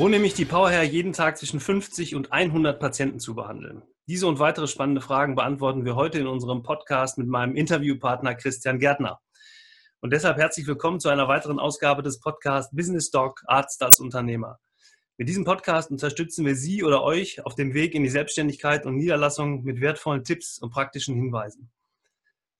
Wo 0.00 0.08
nämlich 0.08 0.32
die 0.32 0.46
Powerhair 0.46 0.82
jeden 0.82 1.12
Tag 1.12 1.36
zwischen 1.36 1.60
50 1.60 2.14
und 2.14 2.32
100 2.32 2.80
Patienten 2.80 3.20
zu 3.20 3.34
behandeln? 3.34 3.82
Diese 4.06 4.26
und 4.26 4.38
weitere 4.38 4.66
spannende 4.66 5.02
Fragen 5.02 5.34
beantworten 5.34 5.84
wir 5.84 5.94
heute 5.94 6.18
in 6.18 6.26
unserem 6.26 6.62
Podcast 6.62 7.18
mit 7.18 7.28
meinem 7.28 7.54
Interviewpartner 7.54 8.34
Christian 8.34 8.78
Gärtner. 8.78 9.20
Und 10.00 10.14
deshalb 10.14 10.38
herzlich 10.38 10.66
willkommen 10.66 11.00
zu 11.00 11.10
einer 11.10 11.28
weiteren 11.28 11.58
Ausgabe 11.58 12.02
des 12.02 12.18
Podcasts 12.18 12.74
Business 12.74 13.10
Doc 13.10 13.42
Arzt 13.44 13.82
als 13.82 14.00
Unternehmer. 14.00 14.58
Mit 15.18 15.28
diesem 15.28 15.44
Podcast 15.44 15.90
unterstützen 15.90 16.46
wir 16.46 16.56
Sie 16.56 16.82
oder 16.82 17.02
euch 17.02 17.44
auf 17.44 17.54
dem 17.54 17.74
Weg 17.74 17.94
in 17.94 18.02
die 18.02 18.08
Selbstständigkeit 18.08 18.86
und 18.86 18.96
Niederlassung 18.96 19.64
mit 19.64 19.82
wertvollen 19.82 20.24
Tipps 20.24 20.58
und 20.60 20.70
praktischen 20.70 21.14
Hinweisen. 21.14 21.70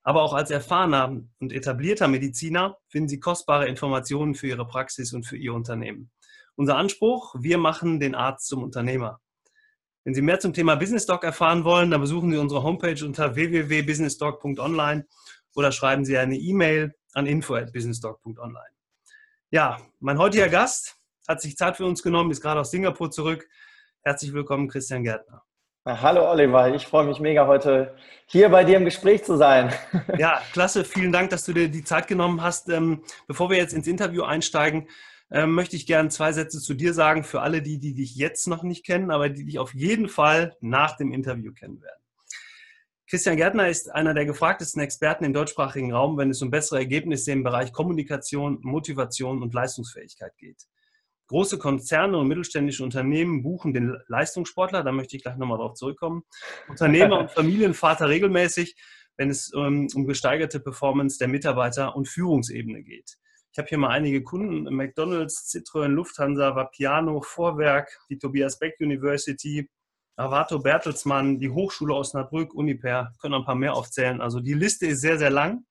Aber 0.03 0.21
auch 0.25 0.35
als 0.35 0.51
erfahrener 0.51 1.23
und 1.39 1.53
etablierter 1.55 2.07
Mediziner 2.07 2.77
finden 2.89 3.09
Sie 3.09 3.19
kostbare 3.19 3.67
Informationen 3.67 4.35
für 4.35 4.49
Ihre 4.49 4.67
Praxis 4.67 5.15
und 5.15 5.25
für 5.25 5.39
Ihr 5.39 5.55
Unternehmen. 5.55 6.11
Unser 6.57 6.77
Anspruch, 6.77 7.35
wir 7.39 7.59
machen 7.59 8.01
den 8.01 8.15
Arzt 8.15 8.47
zum 8.47 8.63
Unternehmer. 8.63 9.21
Wenn 10.05 10.15
Sie 10.15 10.23
mehr 10.23 10.41
zum 10.41 10.55
Thema 10.55 10.77
Business 10.77 11.07
Doc 11.07 11.25
erfahren 11.25 11.65
wollen, 11.65 11.91
dann 11.91 12.01
besuchen 12.01 12.31
Sie 12.33 12.39
unsere 12.39 12.63
Homepage 12.63 13.05
unter 13.05 13.35
www.businessdoc.online 13.35 15.07
oder 15.55 15.73
schreiben 15.73 16.05
Sie 16.05 16.17
eine 16.17 16.37
E-Mail 16.37 16.95
an 17.13 17.27
info@businessdoc.online. 17.27 18.75
Ja, 19.51 19.79
mein 19.99 20.19
heutiger 20.19 20.49
Gast 20.49 20.97
hat 21.29 21.41
sich 21.41 21.57
Zeit 21.57 21.77
für 21.77 21.85
uns 21.87 22.03
genommen, 22.03 22.31
ist 22.31 22.41
gerade 22.41 22.61
aus 22.61 22.71
Singapur 22.71 23.11
zurück. 23.11 23.49
Herzlich 24.03 24.33
willkommen, 24.33 24.69
Christian 24.69 25.05
Gärtner. 25.05 25.43
Hallo 25.87 26.31
Oliver, 26.31 26.75
ich 26.75 26.87
freue 26.87 27.07
mich 27.07 27.21
mega 27.21 27.47
heute 27.47 27.97
hier 28.27 28.49
bei 28.51 28.65
dir 28.65 28.77
im 28.77 28.85
Gespräch 28.85 29.25
zu 29.25 29.37
sein. 29.37 29.73
Ja, 30.19 30.41
klasse. 30.53 30.85
Vielen 30.85 31.11
Dank, 31.11 31.31
dass 31.31 31.45
du 31.45 31.53
dir 31.53 31.69
die 31.69 31.85
Zeit 31.85 32.07
genommen 32.07 32.43
hast. 32.43 32.69
Ähm, 32.69 33.03
bevor 33.27 33.51
wir 33.51 33.57
jetzt 33.57 33.73
ins 33.73 33.87
Interview 33.87 34.23
einsteigen, 34.23 34.89
ähm, 35.31 35.55
möchte 35.55 35.77
ich 35.77 35.87
gerne 35.87 36.09
zwei 36.09 36.33
Sätze 36.33 36.61
zu 36.61 36.75
dir 36.75 36.95
sagen 36.95 37.25
für 37.25 37.41
alle 37.41 37.63
die, 37.63 37.79
die 37.79 37.95
dich 37.95 38.17
jetzt 38.17 38.49
noch 38.49 38.63
nicht 38.63 38.85
kennen, 38.85 39.11
aber 39.11 39.29
die 39.29 39.45
dich 39.45 39.59
auf 39.59 39.75
jeden 39.75 40.09
Fall 40.09 40.57
nach 40.61 40.97
dem 40.97 41.13
Interview 41.13 41.53
kennen 41.53 41.81
werden. 41.81 42.01
Christian 43.09 43.37
Gärtner 43.37 43.69
ist 43.69 43.93
einer 43.93 44.15
der 44.15 44.25
gefragtesten 44.25 44.81
Experten 44.81 45.25
im 45.25 45.33
deutschsprachigen 45.33 45.93
Raum, 45.93 46.17
wenn 46.17 46.31
es 46.31 46.43
um 46.43 46.51
bessere 46.51 46.79
Ergebnisse 46.79 47.33
im 47.33 47.43
Bereich 47.43 47.73
Kommunikation, 47.73 48.59
Motivation 48.63 49.43
und 49.43 49.53
Leistungsfähigkeit 49.53 50.37
geht. 50.39 50.69
Große 51.27 51.59
Konzerne 51.59 52.19
und 52.19 52.29
mittelständische 52.29 52.85
Unternehmen 52.85 53.43
buchen 53.43 53.73
den 53.73 53.97
Leistungssportler, 54.07 54.83
da 54.85 54.93
möchte 54.93 55.17
ich 55.17 55.23
gleich 55.23 55.37
nochmal 55.37 55.59
drauf 55.59 55.75
zurückkommen. 55.75 56.23
Unternehmer 56.69 57.19
und 57.19 57.31
Familienvater 57.33 58.09
regelmäßig, 58.09 58.77
wenn 59.17 59.31
es 59.31 59.53
um, 59.53 59.89
um 59.95 60.07
gesteigerte 60.07 60.61
Performance 60.61 61.19
der 61.19 61.29
Mitarbeiter 61.29 61.95
und 61.95 62.09
Führungsebene 62.09 62.83
geht. 62.83 63.17
Ich 63.53 63.59
habe 63.59 63.69
hier 63.69 63.79
mal 63.79 63.89
einige 63.91 64.23
Kunden, 64.23 64.73
McDonalds, 64.73 65.53
Citroën, 65.53 65.89
Lufthansa, 65.89 66.55
Vapiano, 66.55 67.21
Vorwerk, 67.21 67.99
die 68.09 68.17
Tobias 68.17 68.61
Beck 68.61 68.77
University, 68.79 69.69
Avato 70.15 70.61
Bertelsmann, 70.61 71.39
die 71.39 71.51
Hochschule 71.51 71.95
Osnabrück, 71.95 72.55
Uniper, 72.55 73.13
können 73.21 73.35
ein 73.35 73.45
paar 73.45 73.57
mehr 73.57 73.75
aufzählen. 73.75 74.21
Also 74.21 74.39
die 74.39 74.55
Liste 74.55 74.87
ist 74.87 75.01
sehr, 75.01 75.19
sehr 75.19 75.31
lang. 75.31 75.65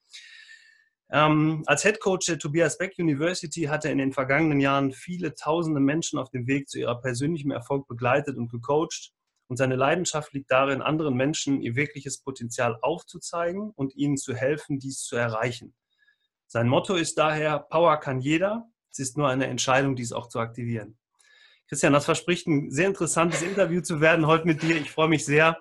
Ähm, 1.12 1.64
als 1.68 1.84
Head 1.84 2.02
Coach 2.02 2.26
der 2.26 2.38
Tobias 2.38 2.78
Beck 2.78 2.96
University 2.98 3.64
hat 3.64 3.86
er 3.86 3.92
in 3.92 3.98
den 3.98 4.12
vergangenen 4.12 4.60
Jahren 4.60 4.92
viele 4.92 5.34
tausende 5.34 5.80
Menschen 5.80 6.20
auf 6.20 6.30
dem 6.30 6.48
Weg 6.48 6.68
zu 6.68 6.80
ihrer 6.80 7.00
persönlichen 7.00 7.52
Erfolg 7.52 7.88
begleitet 7.88 8.38
und 8.38 8.52
gecoacht. 8.52 9.12
Und 9.48 9.56
seine 9.56 9.78
Leidenschaft 9.78 10.34
liegt 10.34 10.52
darin, 10.52 10.82
anderen 10.82 11.16
Menschen 11.16 11.62
ihr 11.62 11.76
wirkliches 11.76 12.20
Potenzial 12.20 12.78
aufzuzeigen 12.82 13.72
und 13.76 13.96
ihnen 13.96 14.18
zu 14.18 14.36
helfen, 14.36 14.80
dies 14.80 15.02
zu 15.02 15.16
erreichen. 15.16 15.74
Sein 16.52 16.67
Motto 16.67 16.95
ist 16.95 17.19
daher, 17.19 17.59
Power 17.59 17.97
kann 17.97 18.22
jeder, 18.22 18.67
es 18.92 18.97
ist 18.97 19.19
nur 19.19 19.30
eine 19.30 19.45
Entscheidung, 19.45 19.95
dies 19.95 20.11
auch 20.11 20.30
zu 20.30 20.39
aktivieren. 20.39 20.97
Christian, 21.67 21.94
das 21.94 22.05
verspricht 22.05 22.47
ein 22.47 22.72
sehr 22.72 22.88
interessantes 22.88 23.44
Interview 23.44 23.81
zu 23.81 24.02
werden 24.02 24.26
heute 24.26 24.48
mit 24.48 24.64
dir. 24.64 24.76
Ich 24.76 24.89
freue 24.89 25.09
mich 25.09 25.23
sehr. 25.23 25.59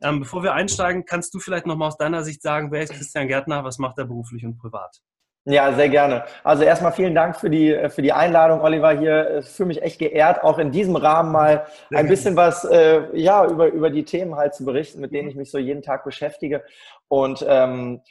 Ähm, 0.00 0.20
bevor 0.20 0.44
wir 0.44 0.54
einsteigen, 0.54 1.04
kannst 1.04 1.34
du 1.34 1.40
vielleicht 1.40 1.66
nochmal 1.66 1.88
aus 1.88 1.96
deiner 1.96 2.22
Sicht 2.22 2.40
sagen, 2.40 2.70
wer 2.70 2.82
ist 2.82 2.92
Christian 2.92 3.26
Gärtner, 3.26 3.64
was 3.64 3.78
macht 3.78 3.98
er 3.98 4.04
beruflich 4.04 4.44
und 4.44 4.58
privat? 4.58 5.00
Ja, 5.44 5.72
sehr 5.72 5.88
gerne. 5.88 6.24
Also 6.44 6.62
erstmal 6.62 6.92
vielen 6.92 7.16
Dank 7.16 7.34
für 7.34 7.50
die, 7.50 7.76
für 7.88 8.02
die 8.02 8.12
Einladung, 8.12 8.60
Oliver, 8.60 8.92
hier. 8.92 9.38
Ich 9.38 9.46
fühle 9.46 9.68
mich 9.68 9.82
echt 9.82 9.98
geehrt, 9.98 10.44
auch 10.44 10.58
in 10.58 10.70
diesem 10.70 10.94
Rahmen 10.94 11.32
mal 11.32 11.66
ein 11.92 12.06
bisschen 12.06 12.36
was 12.36 12.64
äh, 12.64 13.02
ja, 13.18 13.44
über, 13.44 13.66
über 13.66 13.90
die 13.90 14.04
Themen 14.04 14.36
halt 14.36 14.54
zu 14.54 14.64
berichten, 14.64 15.00
mit 15.00 15.10
denen 15.10 15.28
ich 15.28 15.34
mich 15.34 15.50
so 15.50 15.58
jeden 15.58 15.82
Tag 15.82 16.04
beschäftige. 16.04 16.62
Und 17.08 17.44
ähm, 17.48 18.02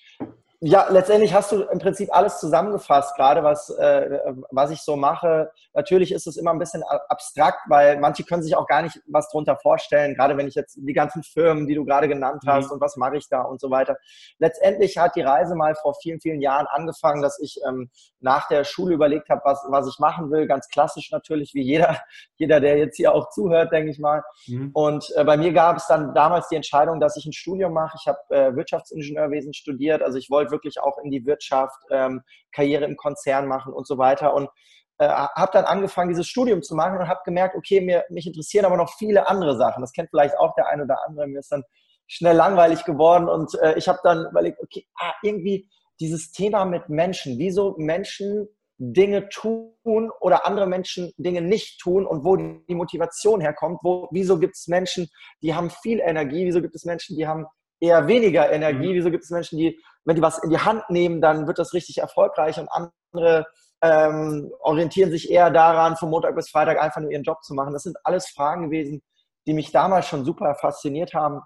ja, 0.59 0.87
letztendlich 0.89 1.35
hast 1.35 1.51
du 1.51 1.61
im 1.61 1.77
Prinzip 1.77 2.09
alles 2.11 2.39
zusammengefasst, 2.39 3.15
gerade 3.15 3.43
was, 3.43 3.69
äh, 3.69 4.33
was 4.49 4.71
ich 4.71 4.81
so 4.81 4.95
mache. 4.95 5.51
Natürlich 5.75 6.11
ist 6.11 6.25
es 6.25 6.35
immer 6.35 6.51
ein 6.51 6.57
bisschen 6.57 6.81
abstrakt, 7.09 7.59
weil 7.67 7.99
manche 7.99 8.23
können 8.23 8.41
sich 8.41 8.55
auch 8.55 8.65
gar 8.65 8.81
nicht 8.81 8.99
was 9.05 9.29
drunter 9.29 9.55
vorstellen, 9.57 10.15
gerade 10.15 10.35
wenn 10.35 10.47
ich 10.47 10.55
jetzt 10.55 10.79
die 10.81 10.93
ganzen 10.93 11.21
Firmen, 11.21 11.67
die 11.67 11.75
du 11.75 11.85
gerade 11.85 12.07
genannt 12.07 12.41
mhm. 12.43 12.49
hast 12.49 12.65
mhm. 12.67 12.71
und 12.73 12.81
was 12.81 12.97
mache 12.97 13.17
ich 13.17 13.29
da 13.29 13.43
und 13.43 13.61
so 13.61 13.69
weiter. 13.69 13.97
Letztendlich 14.39 14.97
hat 14.97 15.15
die 15.15 15.21
Reise 15.21 15.53
mal 15.53 15.75
vor 15.75 15.93
vielen, 16.01 16.19
vielen 16.19 16.41
Jahren 16.41 16.65
angefangen, 16.65 17.21
dass 17.21 17.39
ich 17.39 17.59
ähm, 17.67 17.91
nach 18.19 18.47
der 18.47 18.63
Schule 18.63 18.95
überlegt 18.95 19.29
habe, 19.29 19.41
was, 19.43 19.63
was 19.69 19.87
ich 19.87 19.99
machen 19.99 20.31
will. 20.31 20.47
Ganz 20.47 20.69
klassisch 20.69 21.11
natürlich, 21.11 21.53
wie 21.53 21.61
jeder, 21.61 21.99
jeder, 22.35 22.59
der 22.59 22.79
jetzt 22.79 22.97
hier 22.97 23.13
auch 23.13 23.29
zuhört, 23.29 23.71
denke 23.71 23.91
ich 23.91 23.99
mal. 23.99 24.23
Mhm. 24.47 24.71
Und 24.73 25.13
äh, 25.15 25.23
bei 25.23 25.37
mir 25.37 25.53
gab 25.53 25.77
es 25.77 25.85
dann 25.85 26.15
damals 26.15 26.47
die 26.47 26.55
Entscheidung, 26.55 26.99
dass 26.99 27.15
ich 27.15 27.27
ein 27.27 27.33
Studium 27.33 27.73
mache. 27.73 27.95
Ich 28.01 28.07
habe 28.07 28.17
äh, 28.29 28.55
Wirtschaftsingenieurwesen 28.55 29.53
studiert, 29.53 30.01
also 30.01 30.17
ich 30.17 30.31
wollte 30.31 30.46
wollte 30.47 30.51
wirklich 30.51 30.79
auch 30.79 30.97
in 31.03 31.11
die 31.11 31.25
Wirtschaft, 31.25 31.77
ähm, 31.91 32.21
Karriere 32.51 32.85
im 32.85 32.95
Konzern 32.95 33.47
machen 33.47 33.73
und 33.73 33.87
so 33.87 33.97
weiter. 33.97 34.33
Und 34.33 34.49
äh, 34.99 35.07
habe 35.07 35.51
dann 35.53 35.65
angefangen, 35.65 36.09
dieses 36.09 36.27
Studium 36.27 36.63
zu 36.63 36.75
machen 36.75 36.97
und 36.97 37.07
habe 37.07 37.19
gemerkt, 37.25 37.55
okay, 37.55 37.81
mir, 37.81 38.05
mich 38.09 38.25
interessieren 38.25 38.65
aber 38.65 38.77
noch 38.77 38.93
viele 38.97 39.27
andere 39.27 39.57
Sachen. 39.57 39.81
Das 39.81 39.91
kennt 39.91 40.09
vielleicht 40.09 40.37
auch 40.37 40.53
der 40.55 40.67
eine 40.67 40.83
oder 40.83 40.97
andere. 41.07 41.27
Mir 41.27 41.39
ist 41.39 41.51
dann 41.51 41.63
schnell 42.07 42.35
langweilig 42.35 42.85
geworden 42.85 43.27
und 43.27 43.53
äh, 43.61 43.77
ich 43.77 43.87
habe 43.87 43.99
dann 44.03 44.27
überlegt, 44.29 44.59
okay, 44.61 44.87
ah, 44.95 45.13
irgendwie 45.21 45.69
dieses 45.99 46.31
Thema 46.31 46.63
mit 46.65 46.89
Menschen, 46.89 47.37
wieso 47.37 47.75
Menschen 47.77 48.47
Dinge 48.79 49.27
tun 49.29 50.11
oder 50.19 50.45
andere 50.45 50.67
Menschen 50.67 51.11
Dinge 51.17 51.41
nicht 51.41 51.79
tun 51.79 52.05
und 52.05 52.23
wo 52.23 52.35
die 52.35 52.75
Motivation 52.75 53.41
herkommt. 53.41 53.79
Wo, 53.81 54.07
wieso 54.11 54.37
gibt 54.37 54.55
es 54.55 54.67
Menschen, 54.67 55.09
die 55.41 55.55
haben 55.55 55.71
viel 55.71 55.99
Energie? 55.99 56.45
Wieso 56.45 56.61
gibt 56.61 56.75
es 56.75 56.85
Menschen, 56.85 57.17
die 57.17 57.27
haben 57.27 57.47
eher 57.79 58.07
weniger 58.07 58.51
Energie? 58.51 58.89
Mhm. 58.89 58.93
Wieso 58.93 59.11
gibt 59.11 59.23
es 59.23 59.29
Menschen, 59.29 59.57
die, 59.57 59.79
wenn 60.05 60.15
die 60.15 60.21
was 60.21 60.43
in 60.43 60.49
die 60.49 60.59
Hand 60.59 60.89
nehmen, 60.89 61.21
dann 61.21 61.47
wird 61.47 61.59
das 61.59 61.73
richtig 61.73 61.99
erfolgreich 61.99 62.59
und 62.59 62.69
andere 62.71 63.45
ähm, 63.81 64.51
orientieren 64.59 65.11
sich 65.11 65.29
eher 65.29 65.51
daran, 65.51 65.97
von 65.97 66.09
Montag 66.09 66.35
bis 66.35 66.49
Freitag 66.49 66.81
einfach 66.81 67.01
nur 67.01 67.11
ihren 67.11 67.23
Job 67.23 67.43
zu 67.43 67.53
machen? 67.53 67.73
Das 67.73 67.83
sind 67.83 67.97
alles 68.03 68.27
Fragen 68.29 68.69
gewesen, 68.69 69.01
die 69.45 69.53
mich 69.53 69.71
damals 69.71 70.07
schon 70.07 70.25
super 70.25 70.55
fasziniert 70.55 71.13
haben. 71.13 71.41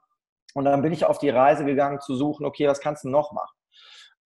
Und 0.54 0.66
dann 0.66 0.82
bin 0.82 0.94
ich 0.94 1.06
auf 1.06 1.18
die 1.18 1.30
Reise 1.30 1.66
gegangen 1.66 2.00
zu 2.02 2.16
suchen, 2.16 2.46
okay, 2.46 2.68
was 2.68 2.82
kannst 2.82 3.04
du 3.04 3.10
noch 3.10 3.32
machen? 3.32 3.56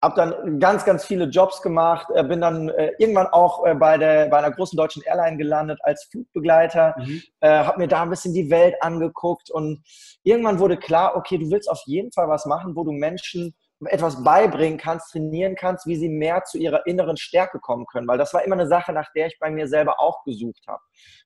Habe 0.03 0.15
dann 0.15 0.59
ganz, 0.59 0.84
ganz 0.84 1.05
viele 1.05 1.27
Jobs 1.27 1.61
gemacht, 1.61 2.09
äh, 2.15 2.25
bin 2.25 2.41
dann 2.41 2.71
äh, 2.71 2.93
irgendwann 2.99 3.27
auch 3.27 3.66
äh, 3.66 3.75
bei, 3.75 3.99
der, 3.99 4.28
bei 4.28 4.38
einer 4.38 4.50
großen 4.50 4.77
deutschen 4.77 5.03
Airline 5.03 5.37
gelandet 5.37 5.78
als 5.83 6.05
Flugbegleiter, 6.11 6.94
mhm. 6.99 7.22
habe 7.43 7.78
mir 7.78 7.88
da 7.88 8.03
ein 8.03 8.10
bisschen 8.10 8.34
die 8.34 8.50
Welt 8.50 8.77
angeguckt 8.81 9.50
und 9.50 9.83
irgendwann 10.22 10.59
wurde 10.59 10.77
klar, 10.77 11.16
okay, 11.16 11.39
du 11.39 11.50
willst 11.50 11.71
auf 11.71 11.83
jeden 11.87 12.12
Fall 12.12 12.28
was 12.28 12.47
machen, 12.47 12.77
wo 12.77 12.84
du 12.84 12.93
Menschen 12.93 13.55
etwas 13.87 14.22
beibringen 14.22 14.78
kannst, 14.78 15.12
trainieren 15.12 15.55
kannst, 15.56 15.87
wie 15.87 15.97
sie 15.97 16.09
mehr 16.10 16.44
zu 16.44 16.59
ihrer 16.59 16.87
inneren 16.87 17.16
Stärke 17.16 17.60
kommen 17.60 17.87
können, 17.87 18.06
weil 18.06 18.19
das 18.19 18.34
war 18.34 18.44
immer 18.44 18.56
eine 18.56 18.66
Sache, 18.66 18.93
nach 18.93 19.10
der 19.15 19.28
ich 19.28 19.39
bei 19.39 19.50
mir 19.50 19.69
selber 19.69 20.00
auch 20.00 20.22
gesucht 20.25 20.65
habe. 20.69 20.83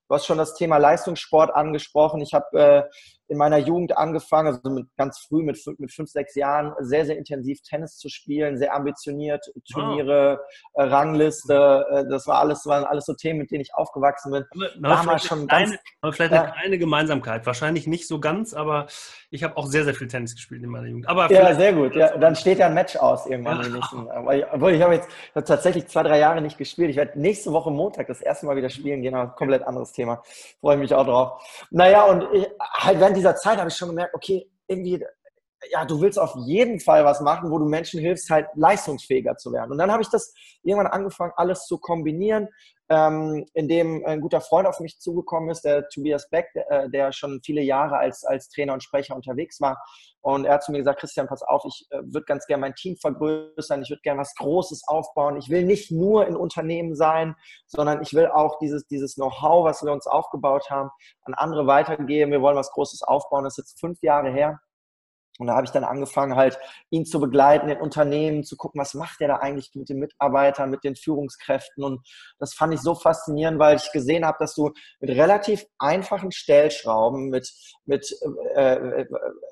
Du 0.08 0.14
hast 0.14 0.26
schon 0.26 0.38
das 0.38 0.54
Thema 0.54 0.76
Leistungssport 0.76 1.54
angesprochen. 1.54 2.20
Ich 2.20 2.32
habe 2.32 2.46
äh, 2.58 2.82
in 3.28 3.38
meiner 3.38 3.58
Jugend 3.58 3.96
angefangen, 3.96 4.48
also 4.48 4.70
mit, 4.70 4.86
ganz 4.96 5.18
früh 5.18 5.42
mit, 5.42 5.58
mit 5.78 5.92
fünf, 5.92 6.10
sechs 6.10 6.34
Jahren, 6.34 6.74
sehr, 6.80 7.06
sehr 7.06 7.16
intensiv 7.16 7.60
Tennis 7.62 7.96
zu 7.96 8.08
spielen, 8.08 8.58
sehr 8.58 8.74
ambitioniert, 8.74 9.44
Turniere, 9.72 10.40
äh, 10.74 10.82
Rangliste, 10.82 11.86
äh, 11.90 12.04
das 12.10 12.26
war 12.26 12.38
alles, 12.38 12.66
waren 12.66 12.84
alles 12.84 13.06
so 13.06 13.14
Themen, 13.14 13.40
mit 13.40 13.50
denen 13.50 13.62
ich 13.62 13.74
aufgewachsen 13.74 14.32
bin. 14.32 14.44
Aber, 14.52 14.94
Damals 14.94 15.24
schon 15.24 15.46
ganz, 15.46 15.70
eine, 15.70 15.78
aber 16.02 16.12
vielleicht 16.12 16.32
eine 16.32 16.52
kleine 16.52 16.78
Gemeinsamkeit, 16.78 17.46
wahrscheinlich 17.46 17.86
nicht 17.86 18.06
so 18.06 18.20
ganz, 18.20 18.54
aber 18.54 18.86
ich 19.30 19.42
habe 19.42 19.56
auch 19.56 19.66
sehr, 19.66 19.84
sehr 19.84 19.94
viel 19.94 20.08
Tennis 20.08 20.34
gespielt 20.34 20.62
in 20.62 20.70
meiner 20.70 20.86
Jugend. 20.86 21.08
Aber 21.08 21.30
ja, 21.32 21.54
sehr 21.54 21.72
gut. 21.72 21.94
Ja, 21.96 22.16
dann 22.16 22.36
steht 22.36 22.58
ja 22.58 22.66
ein 22.66 22.74
Match 22.74 22.96
aus 22.96 23.26
irgendwann. 23.26 23.62
Ja. 23.62 23.68
Nächsten, 23.68 24.08
obwohl 24.52 24.72
ich 24.72 24.82
habe 24.82 24.94
jetzt 24.94 25.08
tatsächlich 25.34 25.88
zwei, 25.88 26.02
drei 26.02 26.18
Jahre 26.18 26.40
nicht 26.40 26.58
gespielt. 26.58 26.90
Ich 26.90 26.96
werde 26.96 27.18
nächste 27.18 27.52
Woche 27.52 27.70
Montag 27.70 28.06
das 28.06 28.20
erste 28.20 28.46
Mal 28.46 28.56
wieder 28.56 28.70
spielen 28.70 29.02
gehen, 29.02 29.14
aber 29.14 29.32
komplett 29.32 29.62
anderes 29.66 29.92
Thema. 29.92 30.22
Freue 30.60 30.76
mich 30.76 30.94
auch 30.94 31.04
drauf. 31.04 31.66
Naja, 31.70 32.04
und 32.04 32.26
ich, 32.32 32.46
halt 32.60 33.00
während 33.14 33.16
dieser 33.16 33.36
Zeit 33.36 33.58
habe 33.58 33.68
ich 33.68 33.76
schon 33.76 33.88
gemerkt, 33.88 34.14
okay, 34.14 34.50
irgendwie 34.66 35.04
ja, 35.70 35.84
du 35.84 36.00
willst 36.00 36.18
auf 36.18 36.34
jeden 36.46 36.80
Fall 36.80 37.04
was 37.04 37.20
machen, 37.20 37.50
wo 37.50 37.58
du 37.58 37.66
Menschen 37.66 38.00
hilfst, 38.00 38.30
halt 38.30 38.46
leistungsfähiger 38.54 39.36
zu 39.36 39.52
werden. 39.52 39.72
Und 39.72 39.78
dann 39.78 39.90
habe 39.90 40.02
ich 40.02 40.08
das 40.08 40.34
irgendwann 40.62 40.92
angefangen, 40.92 41.32
alles 41.36 41.66
zu 41.66 41.78
kombinieren, 41.78 42.48
ähm, 42.90 43.46
indem 43.54 44.04
ein 44.04 44.20
guter 44.20 44.40
Freund 44.40 44.66
auf 44.66 44.78
mich 44.80 44.98
zugekommen 44.98 45.48
ist, 45.48 45.62
der 45.64 45.88
Tobias 45.88 46.28
Beck, 46.28 46.48
der, 46.54 46.70
äh, 46.70 46.90
der, 46.90 47.12
schon 47.12 47.40
viele 47.42 47.62
Jahre 47.62 47.96
als, 47.96 48.24
als 48.24 48.48
Trainer 48.50 48.74
und 48.74 48.82
Sprecher 48.82 49.16
unterwegs 49.16 49.60
war. 49.60 49.82
Und 50.20 50.44
er 50.44 50.54
hat 50.54 50.64
zu 50.64 50.72
mir 50.72 50.78
gesagt, 50.78 51.00
Christian, 51.00 51.26
pass 51.26 51.42
auf, 51.42 51.64
ich 51.66 51.86
äh, 51.90 51.98
würde 52.02 52.24
ganz 52.26 52.46
gerne 52.46 52.60
mein 52.60 52.74
Team 52.74 52.96
vergrößern, 52.96 53.82
ich 53.82 53.90
würde 53.90 54.02
gerne 54.02 54.20
was 54.20 54.34
Großes 54.34 54.82
aufbauen. 54.86 55.38
Ich 55.38 55.48
will 55.48 55.64
nicht 55.64 55.90
nur 55.90 56.26
in 56.26 56.36
Unternehmen 56.36 56.94
sein, 56.94 57.34
sondern 57.66 58.02
ich 58.02 58.12
will 58.12 58.26
auch 58.26 58.58
dieses, 58.58 58.86
dieses 58.86 59.14
Know-how, 59.14 59.64
was 59.64 59.82
wir 59.82 59.92
uns 59.92 60.06
aufgebaut 60.06 60.70
haben, 60.70 60.90
an 61.22 61.34
andere 61.34 61.66
weitergeben. 61.66 62.32
Wir 62.32 62.42
wollen 62.42 62.56
was 62.56 62.70
Großes 62.72 63.02
aufbauen. 63.02 63.44
Das 63.44 63.54
ist 63.58 63.64
jetzt 63.64 63.80
fünf 63.80 64.02
Jahre 64.02 64.30
her. 64.30 64.60
Und 65.38 65.48
da 65.48 65.56
habe 65.56 65.64
ich 65.64 65.72
dann 65.72 65.84
angefangen, 65.84 66.36
halt 66.36 66.58
ihn 66.90 67.04
zu 67.04 67.18
begleiten 67.18 67.68
in 67.68 67.80
Unternehmen, 67.80 68.44
zu 68.44 68.56
gucken, 68.56 68.80
was 68.80 68.94
macht 68.94 69.20
er 69.20 69.28
da 69.28 69.36
eigentlich 69.36 69.70
mit 69.74 69.88
den 69.88 69.98
Mitarbeitern, 69.98 70.70
mit 70.70 70.84
den 70.84 70.94
Führungskräften. 70.94 71.82
Und 71.82 72.06
das 72.38 72.54
fand 72.54 72.72
ich 72.72 72.80
so 72.80 72.94
faszinierend, 72.94 73.58
weil 73.58 73.76
ich 73.76 73.90
gesehen 73.90 74.24
habe, 74.24 74.36
dass 74.38 74.54
du 74.54 74.70
mit 75.00 75.10
relativ 75.10 75.66
einfachen 75.78 76.30
Stellschrauben, 76.30 77.30
mit, 77.30 77.52
mit 77.84 78.16
äh, 78.54 79.00
äh, 79.00 79.06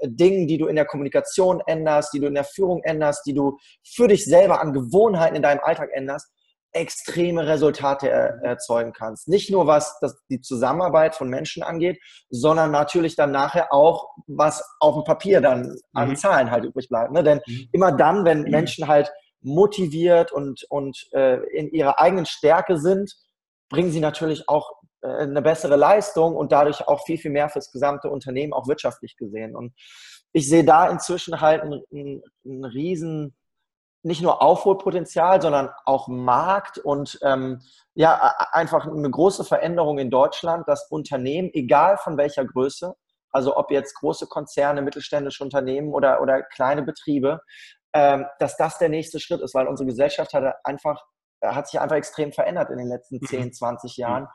Dingen, 0.04 0.46
die 0.46 0.58
du 0.58 0.66
in 0.66 0.76
der 0.76 0.86
Kommunikation 0.86 1.60
änderst, 1.66 2.12
die 2.14 2.20
du 2.20 2.28
in 2.28 2.34
der 2.34 2.44
Führung 2.44 2.82
änderst, 2.84 3.26
die 3.26 3.34
du 3.34 3.58
für 3.82 4.06
dich 4.06 4.24
selber 4.24 4.60
an 4.60 4.72
Gewohnheiten 4.72 5.34
in 5.34 5.42
deinem 5.42 5.60
Alltag 5.64 5.90
änderst, 5.92 6.30
extreme 6.72 7.46
Resultate 7.46 8.08
er, 8.08 8.42
erzeugen 8.42 8.92
kannst. 8.92 9.28
Nicht 9.28 9.50
nur 9.50 9.66
was 9.66 9.98
das, 10.00 10.16
die 10.28 10.40
Zusammenarbeit 10.40 11.14
von 11.14 11.28
Menschen 11.28 11.62
angeht, 11.62 12.00
sondern 12.30 12.70
natürlich 12.70 13.14
dann 13.16 13.30
nachher 13.30 13.72
auch, 13.72 14.08
was 14.26 14.64
auf 14.80 14.94
dem 14.94 15.04
Papier 15.04 15.40
dann 15.40 15.76
an 15.92 16.10
mhm. 16.10 16.16
Zahlen 16.16 16.50
halt 16.50 16.64
übrig 16.64 16.88
bleibt. 16.88 17.12
Ne? 17.12 17.22
Denn 17.22 17.40
mhm. 17.46 17.68
immer 17.72 17.92
dann, 17.92 18.24
wenn 18.24 18.42
mhm. 18.42 18.50
Menschen 18.50 18.88
halt 18.88 19.12
motiviert 19.42 20.32
und, 20.32 20.64
und 20.70 21.08
äh, 21.12 21.38
in 21.56 21.70
ihrer 21.70 22.00
eigenen 22.00 22.26
Stärke 22.26 22.78
sind, 22.78 23.12
bringen 23.68 23.90
sie 23.90 24.00
natürlich 24.00 24.48
auch 24.48 24.70
äh, 25.02 25.08
eine 25.08 25.42
bessere 25.42 25.76
Leistung 25.76 26.36
und 26.36 26.52
dadurch 26.52 26.86
auch 26.86 27.04
viel, 27.04 27.18
viel 27.18 27.30
mehr 27.30 27.48
fürs 27.48 27.70
gesamte 27.72 28.08
Unternehmen, 28.08 28.52
auch 28.52 28.68
wirtschaftlich 28.68 29.16
gesehen. 29.16 29.56
Und 29.56 29.74
ich 30.32 30.48
sehe 30.48 30.64
da 30.64 30.88
inzwischen 30.88 31.40
halt 31.40 31.62
einen, 31.62 31.82
einen, 31.92 32.22
einen 32.44 32.64
riesen 32.64 33.34
nicht 34.02 34.22
nur 34.22 34.42
Aufholpotenzial, 34.42 35.40
sondern 35.40 35.70
auch 35.84 36.08
Markt 36.08 36.78
und 36.78 37.18
ähm, 37.22 37.60
ja, 37.94 38.34
einfach 38.52 38.86
eine 38.86 39.10
große 39.10 39.44
Veränderung 39.44 39.98
in 39.98 40.10
Deutschland, 40.10 40.66
dass 40.66 40.90
Unternehmen, 40.90 41.50
egal 41.52 41.98
von 41.98 42.16
welcher 42.16 42.44
Größe, 42.44 42.94
also 43.30 43.56
ob 43.56 43.70
jetzt 43.70 43.94
große 43.94 44.26
Konzerne, 44.26 44.82
mittelständische 44.82 45.44
Unternehmen 45.44 45.92
oder, 45.92 46.20
oder 46.20 46.42
kleine 46.42 46.82
Betriebe, 46.82 47.40
ähm, 47.92 48.26
dass 48.38 48.56
das 48.56 48.78
der 48.78 48.88
nächste 48.88 49.20
Schritt 49.20 49.40
ist, 49.40 49.54
weil 49.54 49.68
unsere 49.68 49.86
Gesellschaft 49.86 50.34
hat 50.34 50.54
einfach 50.64 51.02
hat 51.44 51.68
sich 51.68 51.80
einfach 51.80 51.96
extrem 51.96 52.32
verändert 52.32 52.70
in 52.70 52.78
den 52.78 52.88
letzten 52.88 53.20
10, 53.20 53.52
20 53.52 53.98
mhm. 53.98 54.00
Jahren. 54.00 54.28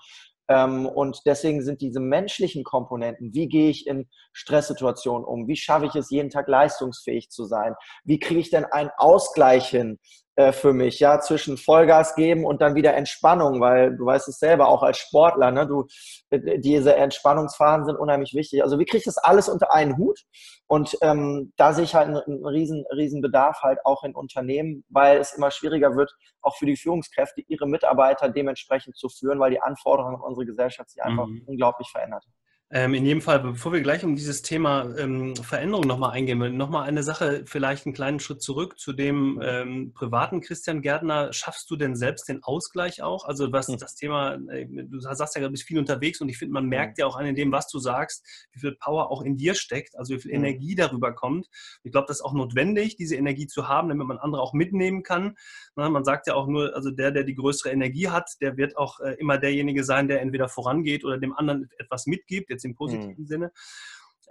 Ähm, 0.49 0.85
und 0.85 1.21
deswegen 1.25 1.61
sind 1.61 1.81
diese 1.81 1.99
menschlichen 1.99 2.63
Komponenten, 2.63 3.33
wie 3.33 3.47
gehe 3.47 3.69
ich 3.69 3.87
in 3.87 4.07
Stresssituationen 4.33 5.25
um, 5.25 5.47
wie 5.47 5.55
schaffe 5.55 5.87
ich 5.87 5.95
es, 5.95 6.09
jeden 6.09 6.29
Tag 6.29 6.47
leistungsfähig 6.47 7.29
zu 7.29 7.45
sein, 7.45 7.75
wie 8.03 8.19
kriege 8.19 8.39
ich 8.39 8.49
denn 8.49 8.65
einen 8.65 8.91
Ausgleich 8.97 9.67
hin 9.69 9.99
äh, 10.37 10.51
für 10.51 10.71
mich, 10.71 10.99
ja, 10.99 11.19
zwischen 11.19 11.57
Vollgas 11.57 12.13
geben 12.13 12.45
und 12.45 12.61
dann 12.61 12.75
wieder 12.75 12.93
Entspannung, 12.93 13.59
weil 13.59 13.97
du 13.97 14.05
weißt 14.05 14.27
es 14.27 14.37
selber, 14.37 14.67
auch 14.67 14.83
als 14.83 14.99
Sportler, 14.99 15.49
ne, 15.49 15.65
du, 15.65 15.87
äh, 16.29 16.59
diese 16.59 16.95
Entspannungsphasen 16.95 17.85
sind 17.87 17.97
unheimlich 17.97 18.35
wichtig. 18.35 18.61
Also 18.63 18.77
wie 18.77 18.85
kriege 18.85 18.99
ich 18.99 19.03
das 19.03 19.17
alles 19.17 19.49
unter 19.49 19.73
einen 19.73 19.97
Hut? 19.97 20.21
Und 20.67 20.95
ähm, 21.01 21.53
da 21.57 21.73
sehe 21.73 21.85
ich 21.85 21.95
halt 21.95 22.09
einen, 22.09 22.17
einen 22.17 22.45
riesen, 22.45 22.85
riesen 22.95 23.19
Bedarf 23.19 23.63
halt 23.63 23.79
auch 23.83 24.03
in 24.03 24.13
Unternehmen, 24.13 24.85
weil 24.89 25.17
es 25.17 25.33
immer 25.33 25.49
schwieriger 25.49 25.95
wird, 25.95 26.15
auch 26.43 26.55
für 26.55 26.67
die 26.67 26.77
Führungskräfte, 26.77 27.41
ihre 27.47 27.67
Mitarbeiter 27.67 28.29
dementsprechend 28.29 28.95
zu 28.95 29.09
führen, 29.09 29.39
weil 29.39 29.49
die 29.49 29.61
Anforderungen 29.61 30.17
an 30.17 30.21
unsere 30.21 30.45
Gesellschaft 30.45 30.91
sich 30.91 31.01
einfach 31.01 31.25
mhm. 31.25 31.45
unglaublich 31.47 31.89
verändert. 31.89 32.25
Ähm, 32.69 32.93
in 32.93 33.05
jedem 33.05 33.21
Fall, 33.21 33.39
bevor 33.39 33.71
wir 33.71 33.79
gleich 33.79 34.03
um 34.03 34.17
dieses 34.17 34.41
Thema 34.41 34.93
ähm, 34.97 35.37
Veränderung 35.37 35.87
nochmal 35.87 36.11
eingehen, 36.11 36.57
nochmal 36.57 36.85
eine 36.85 37.01
Sache, 37.01 37.43
vielleicht 37.45 37.85
einen 37.85 37.95
kleinen 37.95 38.19
Schritt 38.19 38.41
zurück 38.41 38.77
zu 38.77 38.91
dem 38.91 39.39
ähm, 39.41 39.93
privaten 39.93 40.41
Christian 40.41 40.81
Gärtner. 40.81 41.31
Schaffst 41.31 41.71
du 41.71 41.77
denn 41.77 41.95
selbst 41.95 42.27
den 42.27 42.43
Ausgleich 42.43 43.01
auch? 43.01 43.23
Also 43.23 43.53
was 43.53 43.69
hm. 43.69 43.77
das 43.77 43.95
Thema, 43.95 44.33
äh, 44.49 44.67
du 44.67 44.99
sagst 44.99 45.37
ja, 45.37 45.41
du 45.43 45.49
bist 45.49 45.63
viel 45.63 45.79
unterwegs 45.79 46.19
und 46.19 46.27
ich 46.27 46.37
finde, 46.37 46.51
man 46.51 46.65
merkt 46.65 46.97
ja 46.97 47.05
auch 47.05 47.15
an 47.15 47.25
in 47.25 47.35
dem, 47.35 47.53
was 47.53 47.69
du 47.69 47.79
sagst, 47.79 48.25
wie 48.51 48.59
viel 48.59 48.75
Power 48.75 49.11
auch 49.11 49.21
in 49.21 49.37
dir 49.37 49.55
steckt, 49.55 49.97
also 49.97 50.13
wie 50.13 50.19
viel 50.19 50.33
hm. 50.33 50.43
Energie 50.43 50.75
darüber 50.75 51.13
kommt. 51.13 51.47
Ich 51.83 51.93
glaube, 51.93 52.07
das 52.09 52.17
ist 52.17 52.25
auch 52.25 52.33
notwendig, 52.33 52.97
diese 52.97 53.15
Energie 53.15 53.47
zu 53.47 53.69
haben, 53.69 53.87
damit 53.87 54.05
man 54.07 54.17
andere 54.17 54.41
auch 54.41 54.51
mitnehmen 54.51 55.03
kann. 55.03 55.37
Na, 55.77 55.89
man 55.89 56.03
sagt 56.03 56.27
ja 56.27 56.33
auch 56.33 56.47
nur, 56.47 56.75
also 56.75 56.91
der, 56.91 57.11
der 57.11 57.23
die 57.23 57.35
größere 57.35 57.71
Energie 57.71 58.09
hat, 58.09 58.29
der 58.41 58.57
wird 58.57 58.75
auch 58.75 58.99
äh, 58.99 59.13
immer 59.19 59.37
derjenige 59.37 59.85
sein, 59.85 60.09
der 60.09 60.21
entweder 60.21 60.49
vorangeht 60.49 61.05
oder 61.05 61.17
dem 61.17 61.31
anderen 61.33 61.69
etwas 61.77 62.07
mitgibt 62.07 62.51
jetzt 62.57 62.65
im 62.65 62.75
positiven 62.75 63.23
mhm. 63.23 63.27
Sinne. 63.27 63.51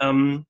Ähm, 0.01 0.47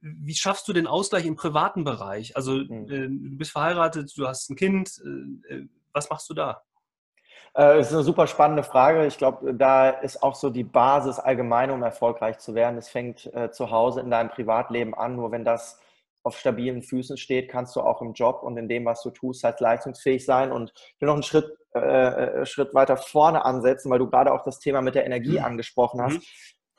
wie 0.00 0.34
schaffst 0.34 0.68
du 0.68 0.72
den 0.72 0.86
Ausgleich 0.86 1.26
im 1.26 1.36
privaten 1.36 1.84
Bereich? 1.84 2.36
Also 2.36 2.52
mhm. 2.52 2.90
äh, 2.90 3.08
du 3.08 3.36
bist 3.36 3.52
verheiratet, 3.52 4.12
du 4.16 4.26
hast 4.26 4.50
ein 4.50 4.56
Kind, 4.56 5.00
äh, 5.04 5.54
äh 5.54 5.68
was 5.92 6.10
machst 6.10 6.28
du 6.28 6.34
da? 6.34 6.62
Äh, 7.54 7.78
das 7.78 7.88
ist 7.88 7.94
eine 7.94 8.02
super 8.02 8.26
spannende 8.26 8.62
Frage. 8.62 9.06
Ich 9.06 9.16
glaube, 9.16 9.54
da 9.54 9.88
ist 9.88 10.22
auch 10.22 10.34
so 10.34 10.50
die 10.50 10.64
Basis 10.64 11.18
allgemein, 11.18 11.70
um 11.70 11.82
erfolgreich 11.82 12.38
zu 12.38 12.54
werden. 12.54 12.76
Es 12.76 12.88
fängt 12.88 13.32
äh, 13.34 13.50
zu 13.50 13.70
Hause 13.70 14.00
in 14.00 14.10
deinem 14.10 14.28
Privatleben 14.28 14.94
an. 14.94 15.16
Nur 15.16 15.32
wenn 15.32 15.44
das 15.44 15.80
auf 16.22 16.36
stabilen 16.38 16.82
Füßen 16.82 17.16
steht, 17.16 17.48
kannst 17.48 17.74
du 17.76 17.80
auch 17.80 18.02
im 18.02 18.12
Job 18.12 18.42
und 18.42 18.58
in 18.58 18.68
dem, 18.68 18.84
was 18.84 19.02
du 19.02 19.10
tust, 19.10 19.42
halt 19.42 19.60
leistungsfähig 19.60 20.24
sein. 20.26 20.52
Und 20.52 20.72
ich 20.76 21.00
will 21.00 21.06
noch 21.06 21.14
einen 21.14 21.22
Schritt, 21.22 21.50
äh, 21.74 21.78
äh 21.78 22.46
Schritt 22.46 22.74
weiter 22.74 22.98
vorne 22.98 23.44
ansetzen, 23.44 23.90
weil 23.90 24.00
du 24.00 24.10
gerade 24.10 24.32
auch 24.32 24.42
das 24.42 24.58
Thema 24.58 24.82
mit 24.82 24.94
der 24.94 25.06
Energie 25.06 25.38
mhm. 25.38 25.44
angesprochen 25.44 26.02
hast. 26.02 26.18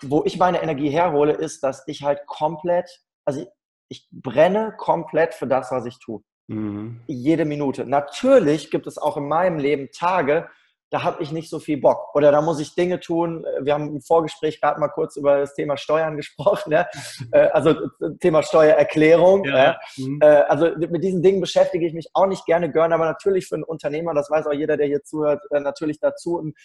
Wo 0.04 0.24
ich 0.26 0.38
meine 0.38 0.62
Energie 0.62 0.90
herhole, 0.90 1.34
ist, 1.34 1.64
dass 1.64 1.84
ich 1.88 2.04
halt 2.04 2.26
komplett, 2.28 3.02
also 3.26 3.42
ich, 3.42 3.48
ich 3.90 4.08
brenne 4.12 4.74
komplett 4.78 5.34
für 5.34 5.48
das, 5.48 5.72
was 5.72 5.86
ich 5.86 6.00
tue. 6.00 6.22
Mhm. 6.48 7.02
Jede 7.08 7.46
Minute. 7.46 7.86
Natürlich 7.86 8.72
gibt 8.72 8.88
es 8.88 8.98
auch 8.98 9.18
in 9.18 9.28
meinem 9.28 9.60
Leben 9.60 9.90
Tage, 9.92 10.50
da 10.90 11.04
habe 11.04 11.22
ich 11.22 11.32
nicht 11.32 11.50
so 11.50 11.60
viel 11.60 11.78
Bock. 11.78 12.16
Oder 12.16 12.32
da 12.32 12.42
muss 12.42 12.60
ich 12.62 12.74
Dinge 12.74 13.00
tun. 13.00 13.46
Wir 13.62 13.74
haben 13.74 13.90
im 13.90 14.02
Vorgespräch 14.02 14.62
gerade 14.62 14.80
mal 14.80 14.88
kurz 14.88 15.18
über 15.18 15.40
das 15.40 15.54
Thema 15.54 15.76
Steuern 15.76 16.16
gesprochen. 16.18 16.72
Ja? 16.72 16.88
Äh, 17.32 17.48
also 17.48 17.76
Thema 18.22 18.42
Steuererklärung. 18.42 19.44
Ja. 19.44 19.58
Ja? 19.58 19.80
Mhm. 19.98 20.20
Äh, 20.22 20.26
also 20.26 20.70
mit 20.78 21.04
diesen 21.04 21.22
Dingen 21.22 21.42
beschäftige 21.42 21.86
ich 21.86 21.94
mich 21.94 22.08
auch 22.14 22.28
nicht 22.28 22.46
gerne, 22.46 22.72
gehören 22.72 22.94
aber 22.94 23.06
natürlich 23.06 23.48
für 23.48 23.56
einen 23.56 23.64
Unternehmer, 23.64 24.14
das 24.14 24.30
weiß 24.30 24.48
auch 24.48 24.54
jeder, 24.54 24.78
der 24.78 24.88
hier 24.88 25.04
zuhört, 25.04 25.44
äh, 25.52 25.60
natürlich 25.60 26.00
dazu. 26.00 26.38
Und 26.38 26.56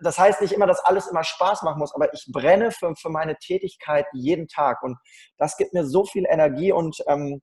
das 0.00 0.18
heißt 0.18 0.42
nicht 0.42 0.52
immer, 0.52 0.66
dass 0.66 0.80
alles 0.80 1.06
immer 1.06 1.24
Spaß 1.24 1.62
machen 1.62 1.78
muss, 1.78 1.94
aber 1.94 2.12
ich 2.12 2.28
brenne 2.30 2.70
für, 2.70 2.94
für 2.96 3.08
meine 3.08 3.36
Tätigkeit 3.36 4.06
jeden 4.12 4.48
Tag 4.48 4.82
und 4.82 4.98
das 5.38 5.56
gibt 5.56 5.72
mir 5.72 5.86
so 5.86 6.04
viel 6.04 6.26
Energie 6.28 6.72
und 6.72 7.02
ähm, 7.06 7.40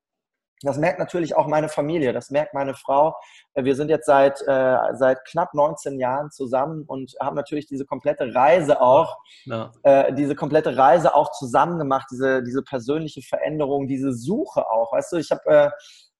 das 0.64 0.78
merkt 0.78 0.98
natürlich 0.98 1.36
auch 1.36 1.46
meine 1.46 1.70
Familie, 1.70 2.14
das 2.14 2.32
merkt 2.32 2.54
meine 2.56 2.74
Frau. 2.74 3.16
Äh, 3.54 3.64
wir 3.64 3.76
sind 3.76 3.90
jetzt 3.90 4.08
seit, 4.08 4.42
äh, 4.42 4.78
seit 4.94 5.24
knapp 5.26 5.54
19 5.54 6.00
Jahren 6.00 6.32
zusammen 6.32 6.84
und 6.88 7.14
haben 7.22 7.36
natürlich 7.36 7.68
diese 7.68 7.86
komplette 7.86 8.34
Reise 8.34 8.82
auch, 8.82 9.18
ja. 9.46 9.72
äh, 9.84 10.14
diese 10.14 10.36
komplette 10.36 10.76
Reise 10.76 11.14
auch 11.14 11.32
zusammen 11.32 11.78
gemacht, 11.78 12.08
diese, 12.12 12.42
diese 12.42 12.64
persönliche 12.64 13.22
Veränderung, 13.22 13.88
diese 13.88 14.14
Suche 14.14 14.68
auch. 14.70 14.94
Weißt 14.94 15.12
du, 15.12 15.18
ich 15.18 15.30
habe 15.30 15.46
äh, 15.46 15.70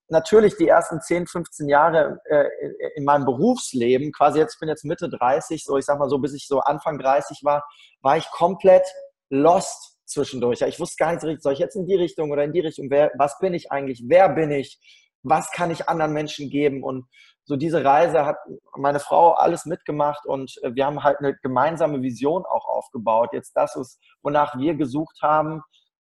natürlich 0.08 0.56
die 0.56 0.68
ersten 0.68 1.00
10, 1.00 1.26
15 1.26 1.68
Jahre 1.68 2.20
äh, 2.24 2.48
in 2.96 3.04
meinem 3.04 3.24
Berufsleben, 3.24 4.12
quasi 4.12 4.38
jetzt, 4.38 4.54
ich 4.54 4.60
bin 4.60 4.68
jetzt 4.68 4.84
Mitte 4.84 5.08
30, 5.08 5.64
so 5.64 5.76
ich 5.76 5.84
sag 5.84 5.98
mal 5.98 6.08
so, 6.08 6.18
bis 6.18 6.34
ich 6.34 6.46
so 6.46 6.60
Anfang 6.60 6.98
30 6.98 7.40
war, 7.44 7.64
war 8.00 8.16
ich 8.16 8.30
komplett 8.30 8.86
lost 9.30 9.98
zwischendurch. 10.06 10.62
Ich 10.62 10.80
wusste 10.80 10.96
gar 10.98 11.10
nicht 11.12 11.20
so 11.20 11.26
richtig, 11.26 11.42
soll 11.42 11.52
ich 11.52 11.58
jetzt 11.58 11.76
in 11.76 11.86
die 11.86 11.96
Richtung 11.96 12.30
oder 12.30 12.44
in 12.44 12.52
die 12.52 12.60
Richtung, 12.60 12.90
wer, 12.90 13.10
was 13.18 13.38
bin 13.38 13.54
ich 13.54 13.70
eigentlich, 13.70 14.02
wer 14.06 14.28
bin 14.30 14.50
ich, 14.50 14.78
was 15.22 15.50
kann 15.50 15.70
ich 15.70 15.88
anderen 15.88 16.12
Menschen 16.12 16.48
geben 16.48 16.82
und 16.82 17.06
so 17.48 17.56
diese 17.56 17.82
Reise 17.82 18.26
hat 18.26 18.36
meine 18.76 19.00
Frau 19.00 19.32
alles 19.32 19.64
mitgemacht 19.64 20.26
und 20.26 20.54
äh, 20.62 20.74
wir 20.74 20.84
haben 20.84 21.02
halt 21.02 21.18
eine 21.18 21.34
gemeinsame 21.36 22.02
Vision 22.02 22.44
auch 22.44 22.66
aufgebaut. 22.66 23.30
Jetzt 23.32 23.52
das 23.56 23.74
ist, 23.74 23.98
wonach 24.22 24.58
wir 24.58 24.74
gesucht 24.74 25.18
haben 25.22 25.62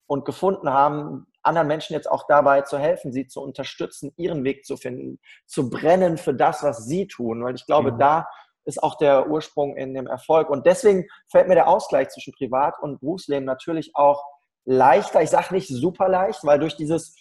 und 0.05 0.23
gefunden 0.23 0.69
haben, 0.69 1.25
anderen 1.43 1.67
Menschen 1.67 1.93
jetzt 1.93 2.09
auch 2.09 2.25
dabei 2.27 2.61
zu 2.61 2.77
helfen, 2.77 3.11
sie 3.11 3.27
zu 3.27 3.41
unterstützen, 3.41 4.13
ihren 4.17 4.43
Weg 4.43 4.65
zu 4.65 4.77
finden, 4.77 5.19
zu 5.45 5.69
brennen 5.69 6.17
für 6.17 6.33
das, 6.33 6.63
was 6.63 6.85
sie 6.85 7.07
tun. 7.07 7.43
Weil 7.43 7.55
ich 7.55 7.65
glaube, 7.65 7.93
mhm. 7.93 7.99
da 7.99 8.27
ist 8.65 8.81
auch 8.81 8.95
der 8.95 9.29
Ursprung 9.29 9.75
in 9.75 9.93
dem 9.93 10.07
Erfolg. 10.07 10.49
Und 10.49 10.65
deswegen 10.65 11.07
fällt 11.29 11.47
mir 11.47 11.55
der 11.55 11.67
Ausgleich 11.67 12.09
zwischen 12.09 12.33
Privat- 12.33 12.79
und 12.81 12.99
Berufsleben 12.99 13.45
natürlich 13.45 13.91
auch 13.95 14.23
leichter. 14.65 15.21
Ich 15.21 15.29
sage 15.29 15.53
nicht 15.53 15.67
super 15.67 16.07
leicht, 16.07 16.43
weil 16.43 16.59
durch 16.59 16.75
dieses 16.75 17.15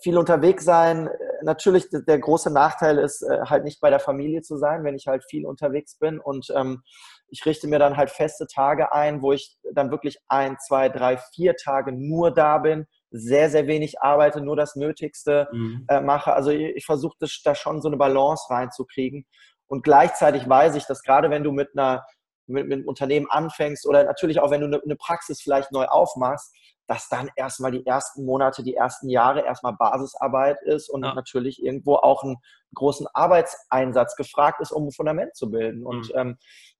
viel 0.00 0.16
unterwegs 0.16 0.64
sein, 0.64 1.08
äh, 1.08 1.12
natürlich 1.42 1.88
der 1.90 2.18
große 2.18 2.52
Nachteil 2.52 2.98
ist, 2.98 3.22
äh, 3.22 3.40
halt 3.46 3.64
nicht 3.64 3.80
bei 3.80 3.90
der 3.90 4.00
Familie 4.00 4.42
zu 4.42 4.56
sein, 4.56 4.84
wenn 4.84 4.94
ich 4.94 5.06
halt 5.06 5.24
viel 5.28 5.44
unterwegs 5.44 5.96
bin. 5.98 6.20
Und 6.20 6.52
ähm, 6.54 6.82
ich 7.28 7.44
richte 7.44 7.66
mir 7.66 7.78
dann 7.78 7.96
halt 7.96 8.10
feste 8.10 8.46
Tage 8.46 8.92
ein, 8.92 9.22
wo 9.22 9.32
ich 9.32 9.58
dann 9.72 9.90
wirklich 9.90 10.18
ein, 10.28 10.56
zwei, 10.58 10.88
drei, 10.88 11.18
vier 11.34 11.56
Tage 11.56 11.92
nur 11.92 12.32
da 12.32 12.58
bin, 12.58 12.86
sehr, 13.10 13.50
sehr 13.50 13.66
wenig 13.66 14.00
arbeite, 14.00 14.40
nur 14.40 14.56
das 14.56 14.76
Nötigste 14.76 15.48
mhm. 15.52 15.86
äh, 15.88 16.00
mache. 16.00 16.32
Also 16.32 16.50
ich, 16.50 16.76
ich 16.76 16.86
versuche 16.86 17.16
da 17.44 17.54
schon 17.54 17.80
so 17.80 17.88
eine 17.88 17.96
Balance 17.96 18.44
reinzukriegen. 18.50 19.26
Und 19.66 19.82
gleichzeitig 19.82 20.48
weiß 20.48 20.74
ich, 20.76 20.84
dass 20.86 21.02
gerade 21.02 21.30
wenn 21.30 21.44
du 21.44 21.52
mit 21.52 21.70
einer 21.74 22.04
mit, 22.48 22.66
mit 22.66 22.78
einem 22.78 22.88
Unternehmen 22.88 23.26
anfängst 23.30 23.86
oder 23.86 24.04
natürlich 24.04 24.40
auch 24.40 24.50
wenn 24.50 24.62
du 24.62 24.66
eine, 24.66 24.80
eine 24.82 24.96
Praxis 24.96 25.40
vielleicht 25.40 25.70
neu 25.70 25.84
aufmachst, 25.84 26.54
dass 26.86 27.08
dann 27.10 27.28
erstmal 27.36 27.70
die 27.70 27.84
ersten 27.86 28.24
Monate, 28.24 28.62
die 28.62 28.74
ersten 28.74 29.10
Jahre 29.10 29.44
erstmal 29.44 29.74
Basisarbeit 29.74 30.56
ist 30.62 30.88
und 30.88 31.04
ja. 31.04 31.14
natürlich 31.14 31.62
irgendwo 31.62 31.96
auch 31.96 32.22
einen 32.24 32.38
großen 32.74 33.06
Arbeitseinsatz 33.12 34.16
gefragt 34.16 34.62
ist, 34.62 34.72
um 34.72 34.86
ein 34.86 34.92
Fundament 34.92 35.36
zu 35.36 35.50
bilden. 35.50 35.84
Und 35.84 36.08
mhm. 36.08 36.18
ähm, 36.18 36.38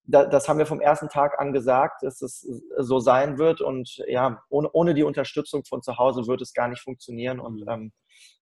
da, 0.09 0.25
das 0.25 0.49
haben 0.49 0.59
wir 0.59 0.67
vom 0.67 0.81
ersten 0.81 1.09
Tag 1.09 1.39
an 1.39 1.53
gesagt, 1.53 2.03
dass 2.03 2.23
es 2.23 2.47
so 2.79 2.99
sein 2.99 3.39
wird. 3.39 3.61
Und 3.61 4.03
ja, 4.09 4.43
ohne, 4.49 4.71
ohne 4.73 4.95
die 4.95 5.03
Unterstützung 5.03 5.65
von 5.65 5.83
zu 5.83 5.99
Hause 5.99 6.27
wird 6.27 6.41
es 6.41 6.55
gar 6.55 6.69
nicht 6.69 6.83
funktionieren. 6.83 7.39
Und 7.39 7.61
mhm. 7.61 7.69
ähm, 7.69 7.93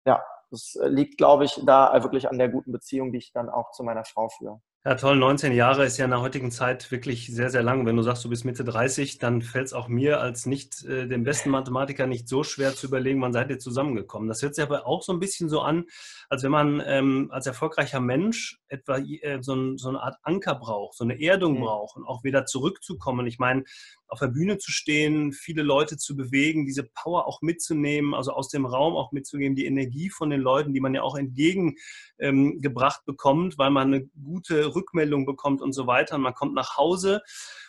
ja, 0.05 0.23
das 0.51 0.77
liegt, 0.83 1.17
glaube 1.17 1.45
ich, 1.45 1.59
da 1.65 1.91
wirklich 2.03 2.29
an 2.29 2.37
der 2.37 2.49
guten 2.49 2.71
Beziehung, 2.71 3.11
die 3.11 3.17
ich 3.17 3.31
dann 3.33 3.49
auch 3.49 3.71
zu 3.71 3.83
meiner 3.83 4.05
Frau 4.05 4.29
führe. 4.29 4.61
Ja, 4.87 4.95
toll. 4.95 5.17
19 5.17 5.51
Jahre 5.51 5.83
ist 5.83 5.97
ja 5.97 6.05
in 6.05 6.11
der 6.11 6.21
heutigen 6.21 6.49
Zeit 6.49 6.91
wirklich 6.91 7.27
sehr, 7.27 7.49
sehr 7.49 7.61
lang. 7.61 7.85
Wenn 7.85 7.97
du 7.97 8.03
sagst, 8.03 8.23
du 8.23 8.29
bist 8.29 8.45
Mitte 8.45 8.63
30, 8.63 9.17
dann 9.17 9.41
fällt 9.41 9.65
es 9.65 9.73
auch 9.73 9.89
mir 9.89 10.21
als 10.21 10.45
nicht 10.45 10.85
äh, 10.85 11.09
dem 11.09 11.25
besten 11.25 11.49
Mathematiker 11.49 12.07
nicht 12.07 12.29
so 12.29 12.45
schwer 12.45 12.73
zu 12.73 12.87
überlegen, 12.87 13.21
wann 13.21 13.33
seid 13.33 13.49
ihr 13.49 13.59
zusammengekommen. 13.59 14.29
Das 14.29 14.41
hört 14.41 14.55
sich 14.55 14.63
aber 14.63 14.87
auch 14.87 15.03
so 15.03 15.11
ein 15.11 15.19
bisschen 15.19 15.49
so 15.49 15.59
an, 15.59 15.87
als 16.29 16.43
wenn 16.43 16.51
man 16.51 16.81
ähm, 16.85 17.27
als 17.33 17.47
erfolgreicher 17.47 17.99
Mensch 17.99 18.61
etwa 18.69 18.97
äh, 18.99 19.39
so, 19.41 19.55
ein, 19.55 19.77
so, 19.77 19.89
eine 19.89 20.01
Art 20.01 20.19
Anker 20.23 20.55
braucht, 20.55 20.95
so 20.95 21.03
eine 21.03 21.21
Erdung 21.21 21.57
mhm. 21.57 21.63
braucht 21.63 21.97
und 21.97 22.05
auch 22.05 22.23
wieder 22.23 22.45
zurückzukommen. 22.45 23.27
Ich 23.27 23.39
meine, 23.39 23.65
auf 24.07 24.19
der 24.19 24.27
Bühne 24.27 24.57
zu 24.57 24.71
stehen, 24.71 25.33
viele 25.33 25.63
Leute 25.63 25.97
zu 25.97 26.15
bewegen, 26.15 26.65
diese 26.65 26.83
Power 26.83 27.27
auch 27.27 27.41
mitzunehmen, 27.41 28.13
also 28.13 28.31
aus 28.31 28.49
dem 28.49 28.65
Raum 28.65 28.95
auch 28.95 29.11
mitzugeben, 29.11 29.55
die 29.55 29.65
Energie 29.65 30.09
von 30.09 30.29
den 30.29 30.41
Leuten, 30.41 30.73
die 30.73 30.79
man 30.79 30.93
ja 30.93 31.01
auch 31.01 31.17
entgegengebracht 31.17 33.01
ähm, 33.01 33.05
bekommt, 33.05 33.57
weil 33.57 33.69
man 33.69 33.93
eine 33.93 34.05
gute 34.23 34.75
Rückmeldung 34.75 35.25
bekommt 35.25 35.61
und 35.61 35.73
so 35.73 35.87
weiter. 35.87 36.15
Und 36.15 36.21
man 36.21 36.33
kommt 36.33 36.53
nach 36.53 36.77
Hause 36.77 37.21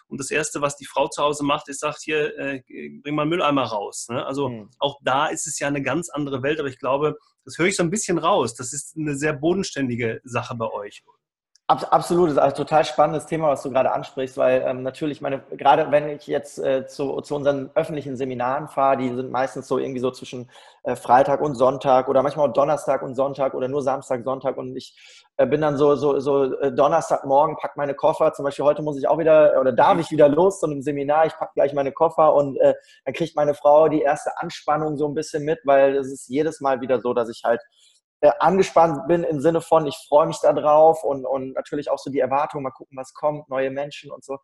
und 0.08 0.18
das 0.18 0.30
Erste, 0.30 0.60
was 0.62 0.76
die 0.76 0.86
Frau 0.86 1.08
zu 1.08 1.22
Hause 1.22 1.44
macht, 1.44 1.68
ist, 1.68 1.80
sagt 1.80 2.00
hier, 2.02 2.36
äh, 2.38 2.62
bring 3.02 3.14
mal 3.14 3.26
Mülleimer 3.26 3.64
raus. 3.64 4.08
Ne? 4.08 4.24
Also 4.24 4.48
mhm. 4.48 4.70
auch 4.78 4.98
da 5.02 5.26
ist 5.26 5.46
es 5.46 5.58
ja 5.58 5.68
eine 5.68 5.82
ganz 5.82 6.08
andere 6.08 6.42
Welt, 6.42 6.58
aber 6.60 6.68
ich 6.68 6.78
glaube, 6.78 7.18
das 7.44 7.58
höre 7.58 7.66
ich 7.66 7.76
so 7.76 7.82
ein 7.82 7.90
bisschen 7.90 8.18
raus. 8.18 8.54
Das 8.54 8.72
ist 8.72 8.96
eine 8.96 9.16
sehr 9.16 9.34
bodenständige 9.34 10.20
Sache 10.24 10.54
bei 10.54 10.70
euch. 10.70 11.04
Absolut, 11.70 12.30
ist 12.30 12.38
ein 12.38 12.54
total 12.54 12.82
spannendes 12.86 13.26
Thema, 13.26 13.48
was 13.48 13.62
du 13.62 13.68
gerade 13.70 13.92
ansprichst, 13.92 14.38
weil 14.38 14.64
ähm, 14.66 14.82
natürlich 14.82 15.20
meine, 15.20 15.42
gerade 15.50 15.90
wenn 15.90 16.08
ich 16.08 16.26
jetzt 16.26 16.58
äh, 16.58 16.86
zu, 16.86 17.20
zu 17.20 17.36
unseren 17.36 17.68
öffentlichen 17.74 18.16
Seminaren 18.16 18.68
fahre, 18.68 18.96
die 18.96 19.14
sind 19.14 19.30
meistens 19.30 19.68
so 19.68 19.76
irgendwie 19.76 20.00
so 20.00 20.10
zwischen 20.10 20.48
äh, 20.84 20.96
Freitag 20.96 21.42
und 21.42 21.56
Sonntag 21.56 22.08
oder 22.08 22.22
manchmal 22.22 22.48
auch 22.48 22.54
Donnerstag 22.54 23.02
und 23.02 23.14
Sonntag 23.16 23.52
oder 23.52 23.68
nur 23.68 23.82
Samstag, 23.82 24.24
Sonntag 24.24 24.56
und 24.56 24.74
ich 24.78 24.96
äh, 25.36 25.44
bin 25.46 25.60
dann 25.60 25.76
so, 25.76 25.94
so, 25.94 26.18
so 26.20 26.58
äh, 26.58 26.72
Donnerstagmorgen, 26.72 27.56
pack 27.56 27.76
meine 27.76 27.92
Koffer, 27.92 28.32
zum 28.32 28.46
Beispiel 28.46 28.64
heute 28.64 28.80
muss 28.80 28.96
ich 28.96 29.06
auch 29.06 29.18
wieder 29.18 29.60
oder 29.60 29.70
darf 29.72 29.98
ich 29.98 30.10
wieder 30.10 30.30
los 30.30 30.60
zu 30.60 30.66
einem 30.66 30.80
Seminar, 30.80 31.26
ich 31.26 31.34
pack 31.34 31.52
gleich 31.52 31.74
meine 31.74 31.92
Koffer 31.92 32.32
und 32.32 32.56
äh, 32.60 32.72
dann 33.04 33.12
kriegt 33.12 33.36
meine 33.36 33.52
Frau 33.52 33.90
die 33.90 34.00
erste 34.00 34.30
Anspannung 34.38 34.96
so 34.96 35.06
ein 35.06 35.12
bisschen 35.12 35.44
mit, 35.44 35.58
weil 35.64 35.96
es 35.96 36.10
ist 36.10 36.30
jedes 36.30 36.62
Mal 36.62 36.80
wieder 36.80 36.98
so, 37.02 37.12
dass 37.12 37.28
ich 37.28 37.42
halt 37.44 37.60
äh, 38.20 38.30
angespannt 38.40 39.06
bin 39.06 39.22
im 39.22 39.40
Sinne 39.40 39.60
von, 39.60 39.86
ich 39.86 39.96
freue 40.08 40.26
mich 40.26 40.38
da 40.40 40.52
drauf 40.52 41.04
und, 41.04 41.24
und 41.24 41.52
natürlich 41.54 41.90
auch 41.90 41.98
so 41.98 42.10
die 42.10 42.18
Erwartung, 42.18 42.62
mal 42.62 42.70
gucken, 42.70 42.96
was 42.96 43.14
kommt, 43.14 43.48
neue 43.48 43.70
Menschen 43.70 44.10
und 44.10 44.24
so. 44.24 44.38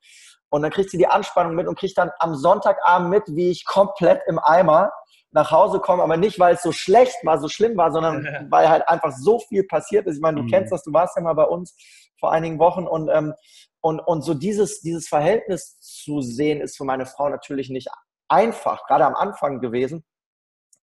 Und 0.48 0.62
dann 0.62 0.70
kriegt 0.70 0.90
sie 0.90 0.98
die 0.98 1.08
Anspannung 1.08 1.54
mit 1.54 1.66
und 1.66 1.78
kriegt 1.78 1.98
dann 1.98 2.10
am 2.18 2.36
Sonntagabend 2.36 3.10
mit, 3.10 3.22
wie 3.28 3.50
ich 3.50 3.64
komplett 3.64 4.22
im 4.26 4.38
Eimer 4.38 4.92
nach 5.32 5.50
Hause 5.50 5.80
komme, 5.80 6.04
aber 6.04 6.16
nicht, 6.16 6.38
weil 6.38 6.54
es 6.54 6.62
so 6.62 6.70
schlecht 6.70 7.16
war, 7.24 7.40
so 7.40 7.48
schlimm 7.48 7.76
war, 7.76 7.90
sondern 7.90 8.24
weil 8.50 8.68
halt 8.68 8.88
einfach 8.88 9.12
so 9.12 9.40
viel 9.40 9.64
passiert 9.64 10.06
ist. 10.06 10.16
Ich 10.16 10.22
meine, 10.22 10.36
du 10.36 10.44
mhm. 10.44 10.48
kennst 10.50 10.72
das, 10.72 10.84
du 10.84 10.92
warst 10.92 11.16
ja 11.16 11.22
mal 11.22 11.34
bei 11.34 11.44
uns 11.44 11.74
vor 12.20 12.30
einigen 12.30 12.60
Wochen 12.60 12.86
und, 12.86 13.08
ähm, 13.08 13.34
und, 13.80 13.98
und 13.98 14.22
so 14.22 14.34
dieses, 14.34 14.80
dieses 14.80 15.08
Verhältnis 15.08 15.78
zu 15.80 16.20
sehen, 16.20 16.60
ist 16.60 16.76
für 16.76 16.84
meine 16.84 17.06
Frau 17.06 17.28
natürlich 17.28 17.68
nicht 17.68 17.88
einfach, 18.28 18.86
gerade 18.86 19.04
am 19.04 19.16
Anfang 19.16 19.60
gewesen. 19.60 20.04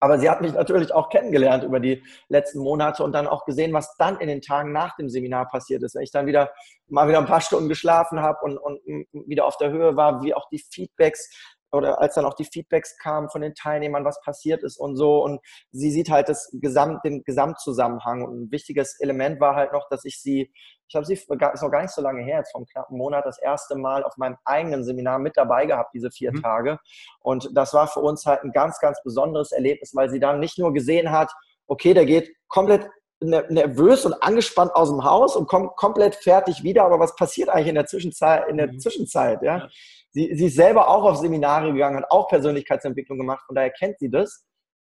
Aber 0.02 0.18
sie 0.18 0.30
hat 0.30 0.42
mich 0.42 0.54
natürlich 0.54 0.92
auch 0.94 1.10
kennengelernt 1.10 1.64
über 1.64 1.80
die 1.80 2.04
letzten 2.28 2.60
Monate 2.60 3.04
und 3.04 3.14
dann 3.14 3.28
auch 3.28 3.46
gesehen, 3.46 3.72
was 3.72 3.96
dann 3.98 4.20
in 4.20 4.28
den 4.28 4.42
Tagen 4.42 4.72
nach 4.72 4.96
dem 4.96 5.10
Seminar 5.10 5.48
passiert 5.48 5.84
ist. 5.84 5.94
Wenn 5.94 6.02
ich 6.02 6.12
dann 6.12 6.26
wieder 6.26 6.52
mal 6.88 7.08
wieder 7.08 7.20
ein 7.20 7.28
paar 7.28 7.40
Stunden 7.40 7.70
geschlafen 7.70 8.20
habe 8.20 8.40
und, 8.42 8.58
und 8.58 8.82
wieder 9.28 9.46
auf 9.46 9.58
der 9.58 9.70
Höhe 9.70 9.96
war, 9.96 10.24
wie 10.24 10.34
auch 10.34 10.50
die 10.50 10.58
Feedbacks 10.58 11.30
oder 11.72 12.02
als 12.02 12.16
dann 12.16 12.26
auch 12.26 12.34
die 12.34 12.46
Feedbacks 12.46 12.98
kamen 12.98 13.30
von 13.30 13.42
den 13.42 13.56
Teilnehmern, 13.56 14.04
was 14.04 14.22
passiert 14.22 14.64
ist 14.64 14.78
und 14.78 14.96
so. 14.96 15.24
Und 15.24 15.40
sie 15.72 15.92
sieht 15.92 16.10
halt 16.10 16.30
das 16.30 16.50
Gesamt, 16.54 17.04
den 17.06 17.24
Gesamtzusammenhang. 17.24 18.24
Und 18.24 18.42
ein 18.42 18.52
wichtiges 18.52 19.00
Element 19.00 19.40
war 19.40 19.56
halt 19.56 19.72
noch, 19.72 19.88
dass 19.90 20.04
ich 20.06 20.22
sie, 20.22 20.52
ich 20.88 20.96
habe 20.96 21.06
sie, 21.06 21.14
ist 21.14 21.30
noch 21.30 21.38
gar 21.38 21.82
nicht 21.82 21.94
so 21.94 22.02
lange 22.02 22.24
her, 22.24 22.40
jetzt 22.40 22.52
vom 22.52 22.66
knappen 22.66 22.98
Monat, 22.98 23.26
das 23.26 23.40
erste 23.42 23.76
Mal 23.76 24.04
auf 24.04 24.18
meinem 24.18 24.38
eigenen 24.44 24.84
Seminar 24.84 25.20
mit 25.20 25.38
dabei 25.38 25.66
gehabt, 25.66 25.94
diese 25.94 26.12
vier 26.12 26.34
mhm. 26.34 26.42
Tage. 26.42 26.80
Und 27.20 27.50
das 27.56 27.74
war 27.74 27.88
für 27.88 28.02
uns 28.02 28.26
halt 28.26 28.44
ein 28.44 28.52
ganz, 28.52 28.80
ganz 28.80 29.02
besonderes 29.04 29.52
Erlebnis, 29.52 29.96
weil 29.96 30.10
sie 30.10 30.20
dann 30.20 30.40
nicht 30.40 30.60
nur 30.60 30.74
gesehen 30.74 31.12
hat, 31.12 31.32
okay, 31.68 31.94
der 31.94 32.06
geht 32.06 32.36
komplett 32.50 32.90
ne, 33.22 33.46
nervös 33.48 34.06
und 34.06 34.14
angespannt 34.22 34.76
aus 34.76 34.90
dem 34.90 35.06
Haus 35.06 35.38
und 35.38 35.48
kommt 35.48 35.78
komplett 35.78 36.16
fertig 36.16 36.64
wieder, 36.64 36.84
aber 36.84 37.00
was 37.00 37.16
passiert 37.16 37.48
eigentlich 37.48 37.70
in 37.70 37.76
der 37.76 37.86
Zwischenzeit, 37.86 38.50
in 38.50 38.58
der 38.58 38.68
mhm. 38.68 38.80
Zwischenzeit, 38.80 39.42
ja? 39.42 39.58
ja 39.60 39.70
sie, 40.12 40.36
sie 40.36 40.46
ist 40.46 40.56
selber 40.56 40.90
auch 40.90 41.04
auf 41.04 41.18
Seminare 41.18 41.74
gegangen, 41.74 41.98
hat 41.98 42.12
auch 42.12 42.28
Persönlichkeitsentwicklung 42.28 43.18
gemacht, 43.18 43.44
von 43.46 43.56
daher 43.56 43.72
kennt 43.72 44.00
sie 44.00 44.10
das. 44.10 44.46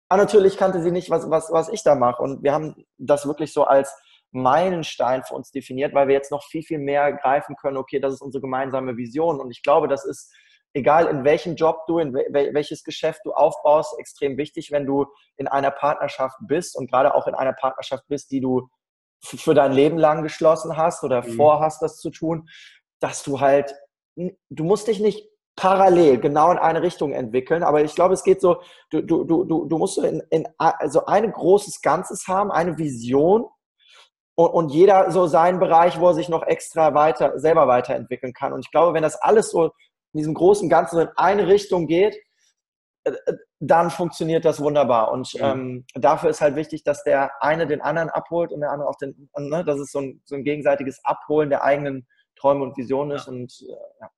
Aber 0.08 0.22
natürlich 0.22 0.56
kannte 0.56 0.82
sie 0.82 0.90
nicht, 0.90 1.10
was, 1.10 1.28
was, 1.30 1.50
was 1.50 1.68
ich 1.68 1.82
da 1.82 1.94
mache. 1.94 2.22
Und 2.22 2.42
wir 2.42 2.52
haben 2.52 2.84
das 2.98 3.26
wirklich 3.26 3.52
so 3.52 3.64
als 3.64 3.92
Meilenstein 4.32 5.22
für 5.22 5.34
uns 5.34 5.50
definiert, 5.50 5.94
weil 5.94 6.08
wir 6.08 6.14
jetzt 6.14 6.30
noch 6.30 6.44
viel, 6.44 6.62
viel 6.62 6.78
mehr 6.78 7.12
greifen 7.12 7.56
können, 7.56 7.76
okay, 7.76 8.00
das 8.00 8.14
ist 8.14 8.20
unsere 8.20 8.42
gemeinsame 8.42 8.96
Vision. 8.96 9.40
Und 9.40 9.50
ich 9.50 9.62
glaube, 9.62 9.88
das 9.88 10.04
ist, 10.04 10.32
egal 10.74 11.06
in 11.06 11.24
welchem 11.24 11.54
Job 11.54 11.86
du, 11.86 11.98
in 11.98 12.12
welches 12.12 12.82
Geschäft 12.82 13.20
du 13.24 13.32
aufbaust, 13.32 13.98
extrem 13.98 14.36
wichtig, 14.36 14.72
wenn 14.72 14.86
du 14.86 15.06
in 15.36 15.46
einer 15.46 15.70
Partnerschaft 15.70 16.36
bist 16.40 16.76
und 16.76 16.90
gerade 16.90 17.14
auch 17.14 17.26
in 17.28 17.34
einer 17.34 17.52
Partnerschaft 17.52 18.04
bist, 18.08 18.30
die 18.32 18.40
du 18.40 18.68
für 19.22 19.54
dein 19.54 19.72
Leben 19.72 19.96
lang 19.96 20.22
geschlossen 20.22 20.76
hast 20.76 21.02
oder 21.04 21.22
mhm. 21.22 21.32
vorhast, 21.36 21.80
das 21.80 21.98
zu 21.98 22.10
tun, 22.10 22.48
dass 23.00 23.22
du 23.22 23.40
halt 23.40 23.74
du 24.16 24.64
musst 24.64 24.88
dich 24.88 25.00
nicht 25.00 25.28
parallel 25.56 26.18
genau 26.18 26.50
in 26.50 26.58
eine 26.58 26.82
Richtung 26.82 27.12
entwickeln, 27.12 27.62
aber 27.62 27.82
ich 27.84 27.94
glaube, 27.94 28.14
es 28.14 28.24
geht 28.24 28.40
so, 28.40 28.60
du, 28.90 29.02
du, 29.02 29.24
du, 29.24 29.64
du 29.66 29.78
musst 29.78 29.94
so 29.94 30.02
in, 30.02 30.22
in 30.30 30.48
also 30.58 31.06
ein 31.06 31.30
großes 31.30 31.80
Ganzes 31.80 32.26
haben, 32.26 32.50
eine 32.50 32.76
Vision 32.76 33.46
und, 34.34 34.48
und 34.48 34.68
jeder 34.70 35.10
so 35.10 35.26
seinen 35.26 35.60
Bereich, 35.60 36.00
wo 36.00 36.08
er 36.08 36.14
sich 36.14 36.28
noch 36.28 36.42
extra 36.42 36.94
weiter, 36.94 37.38
selber 37.38 37.68
weiterentwickeln 37.68 38.32
kann. 38.32 38.52
Und 38.52 38.60
ich 38.60 38.70
glaube, 38.70 38.94
wenn 38.94 39.02
das 39.02 39.16
alles 39.16 39.50
so 39.50 39.66
in 39.66 40.18
diesem 40.18 40.34
großen 40.34 40.68
Ganzen 40.68 41.00
in 41.00 41.08
eine 41.16 41.46
Richtung 41.46 41.86
geht, 41.86 42.16
äh, 43.04 43.12
äh, 43.26 43.36
dann 43.60 43.90
funktioniert 43.90 44.44
das 44.44 44.60
wunderbar. 44.60 45.10
Und 45.12 45.32
ähm, 45.38 45.86
dafür 45.94 46.30
ist 46.30 46.40
halt 46.40 46.56
wichtig, 46.56 46.82
dass 46.84 47.02
der 47.04 47.30
eine 47.40 47.66
den 47.66 47.80
anderen 47.80 48.10
abholt 48.10 48.52
und 48.52 48.60
der 48.60 48.70
andere 48.70 48.88
auch 48.88 48.96
den, 48.96 49.30
ne, 49.38 49.64
das 49.64 49.78
ist 49.78 49.92
so 49.92 50.00
ein, 50.00 50.20
so 50.24 50.34
ein 50.34 50.44
gegenseitiges 50.44 51.00
Abholen 51.04 51.48
der 51.48 51.64
eigenen 51.64 52.06
Träume 52.44 52.64
und 52.64 52.76
Visionen 52.76 53.16
ist. 53.16 53.26
Ja. 53.26 53.32
Und 53.32 53.64
äh, 53.66 53.72
ja. 54.00 54.10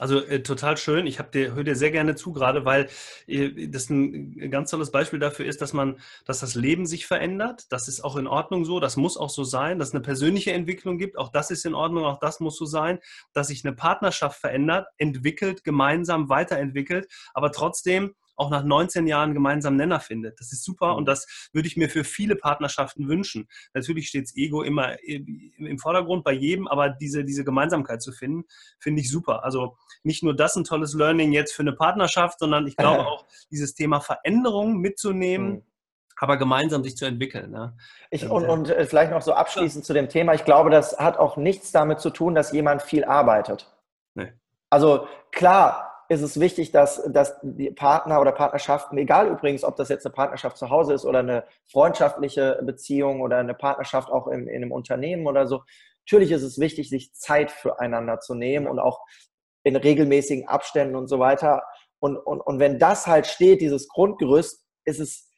Also 0.00 0.18
äh, 0.24 0.42
total 0.42 0.76
schön. 0.76 1.06
Ich 1.06 1.18
dir, 1.32 1.54
höre 1.54 1.62
dir 1.62 1.76
sehr 1.76 1.92
gerne 1.92 2.16
zu, 2.16 2.32
gerade 2.32 2.64
weil 2.64 2.88
äh, 3.28 3.68
das 3.68 3.90
ein 3.90 4.50
ganz 4.50 4.70
tolles 4.70 4.90
Beispiel 4.90 5.20
dafür 5.20 5.46
ist, 5.46 5.60
dass 5.60 5.72
man, 5.72 6.00
dass 6.24 6.40
das 6.40 6.56
Leben 6.56 6.84
sich 6.84 7.06
verändert. 7.06 7.66
Das 7.70 7.86
ist 7.86 8.02
auch 8.04 8.16
in 8.16 8.26
Ordnung 8.26 8.64
so. 8.64 8.80
Das 8.80 8.96
muss 8.96 9.16
auch 9.16 9.30
so 9.30 9.44
sein, 9.44 9.78
dass 9.78 9.88
es 9.88 9.94
eine 9.94 10.02
persönliche 10.02 10.52
Entwicklung 10.52 10.98
gibt. 10.98 11.16
Auch 11.16 11.30
das 11.30 11.52
ist 11.52 11.64
in 11.64 11.74
Ordnung. 11.74 12.04
Auch 12.04 12.18
das 12.18 12.40
muss 12.40 12.56
so 12.56 12.64
sein, 12.64 12.98
dass 13.32 13.48
sich 13.48 13.64
eine 13.64 13.74
Partnerschaft 13.74 14.40
verändert, 14.40 14.88
entwickelt, 14.98 15.62
gemeinsam 15.62 16.28
weiterentwickelt, 16.28 17.06
aber 17.32 17.52
trotzdem 17.52 18.14
auch 18.36 18.50
nach 18.50 18.64
19 18.64 19.06
Jahren 19.06 19.34
gemeinsamen 19.34 19.76
Nenner 19.76 20.00
findet. 20.00 20.40
Das 20.40 20.52
ist 20.52 20.64
super 20.64 20.96
und 20.96 21.04
mhm. 21.04 21.06
das 21.06 21.48
würde 21.52 21.68
ich 21.68 21.76
mir 21.76 21.88
für 21.88 22.04
viele 22.04 22.36
Partnerschaften 22.36 23.08
wünschen. 23.08 23.48
Natürlich 23.74 24.08
steht 24.08 24.24
das 24.24 24.36
Ego 24.36 24.62
immer 24.62 24.96
im 25.02 25.78
Vordergrund 25.78 26.24
bei 26.24 26.32
jedem, 26.32 26.68
aber 26.68 26.90
diese, 26.90 27.24
diese 27.24 27.44
Gemeinsamkeit 27.44 28.02
zu 28.02 28.12
finden, 28.12 28.44
finde 28.78 29.00
ich 29.00 29.10
super. 29.10 29.44
Also 29.44 29.76
nicht 30.02 30.22
nur 30.22 30.34
das 30.34 30.56
ein 30.56 30.64
tolles 30.64 30.94
Learning 30.94 31.32
jetzt 31.32 31.54
für 31.54 31.62
eine 31.62 31.72
Partnerschaft, 31.72 32.38
sondern 32.38 32.66
ich 32.66 32.76
glaube 32.76 33.06
auch 33.06 33.26
dieses 33.50 33.74
Thema 33.74 34.00
Veränderung 34.00 34.78
mitzunehmen. 34.78 35.48
Mhm 35.48 35.62
aber 36.16 36.36
gemeinsam 36.36 36.82
sich 36.82 36.96
zu 36.96 37.04
entwickeln. 37.04 37.50
Ne? 37.50 37.76
Ich, 38.10 38.30
und, 38.30 38.46
und 38.46 38.70
äh, 38.70 38.86
vielleicht 38.86 39.10
noch 39.10 39.20
so 39.20 39.34
abschließend 39.34 39.84
ja. 39.84 39.86
zu 39.86 39.92
dem 39.92 40.08
Thema. 40.08 40.32
Ich 40.34 40.44
glaube, 40.44 40.70
das 40.70 40.98
hat 40.98 41.18
auch 41.18 41.36
nichts 41.36 41.72
damit 41.72 42.00
zu 42.00 42.10
tun, 42.10 42.34
dass 42.34 42.52
jemand 42.52 42.82
viel 42.82 43.04
arbeitet. 43.04 43.70
Nee. 44.14 44.32
Also 44.70 45.06
klar, 45.32 45.93
ist 46.08 46.22
es 46.22 46.38
wichtig, 46.38 46.72
dass, 46.72 47.02
dass 47.10 47.36
die 47.42 47.70
Partner 47.70 48.20
oder 48.20 48.32
Partnerschaften, 48.32 48.98
egal 48.98 49.28
übrigens, 49.28 49.64
ob 49.64 49.76
das 49.76 49.88
jetzt 49.88 50.04
eine 50.04 50.12
Partnerschaft 50.12 50.56
zu 50.56 50.70
Hause 50.70 50.94
ist 50.94 51.04
oder 51.04 51.20
eine 51.20 51.44
freundschaftliche 51.70 52.60
Beziehung 52.62 53.20
oder 53.20 53.38
eine 53.38 53.54
Partnerschaft 53.54 54.10
auch 54.10 54.26
in, 54.28 54.46
in 54.46 54.62
einem 54.62 54.72
Unternehmen 54.72 55.26
oder 55.26 55.46
so, 55.46 55.62
natürlich 56.06 56.30
ist 56.30 56.42
es 56.42 56.58
wichtig, 56.58 56.90
sich 56.90 57.14
Zeit 57.14 57.50
füreinander 57.50 58.20
zu 58.20 58.34
nehmen 58.34 58.66
und 58.66 58.78
auch 58.78 59.00
in 59.62 59.76
regelmäßigen 59.76 60.46
Abständen 60.46 60.94
und 60.94 61.08
so 61.08 61.18
weiter. 61.18 61.62
Und, 62.00 62.16
und, 62.18 62.40
und 62.40 62.58
wenn 62.58 62.78
das 62.78 63.06
halt 63.06 63.26
steht, 63.26 63.62
dieses 63.62 63.88
Grundgerüst, 63.88 64.62
ist 64.84 65.00
es, 65.00 65.30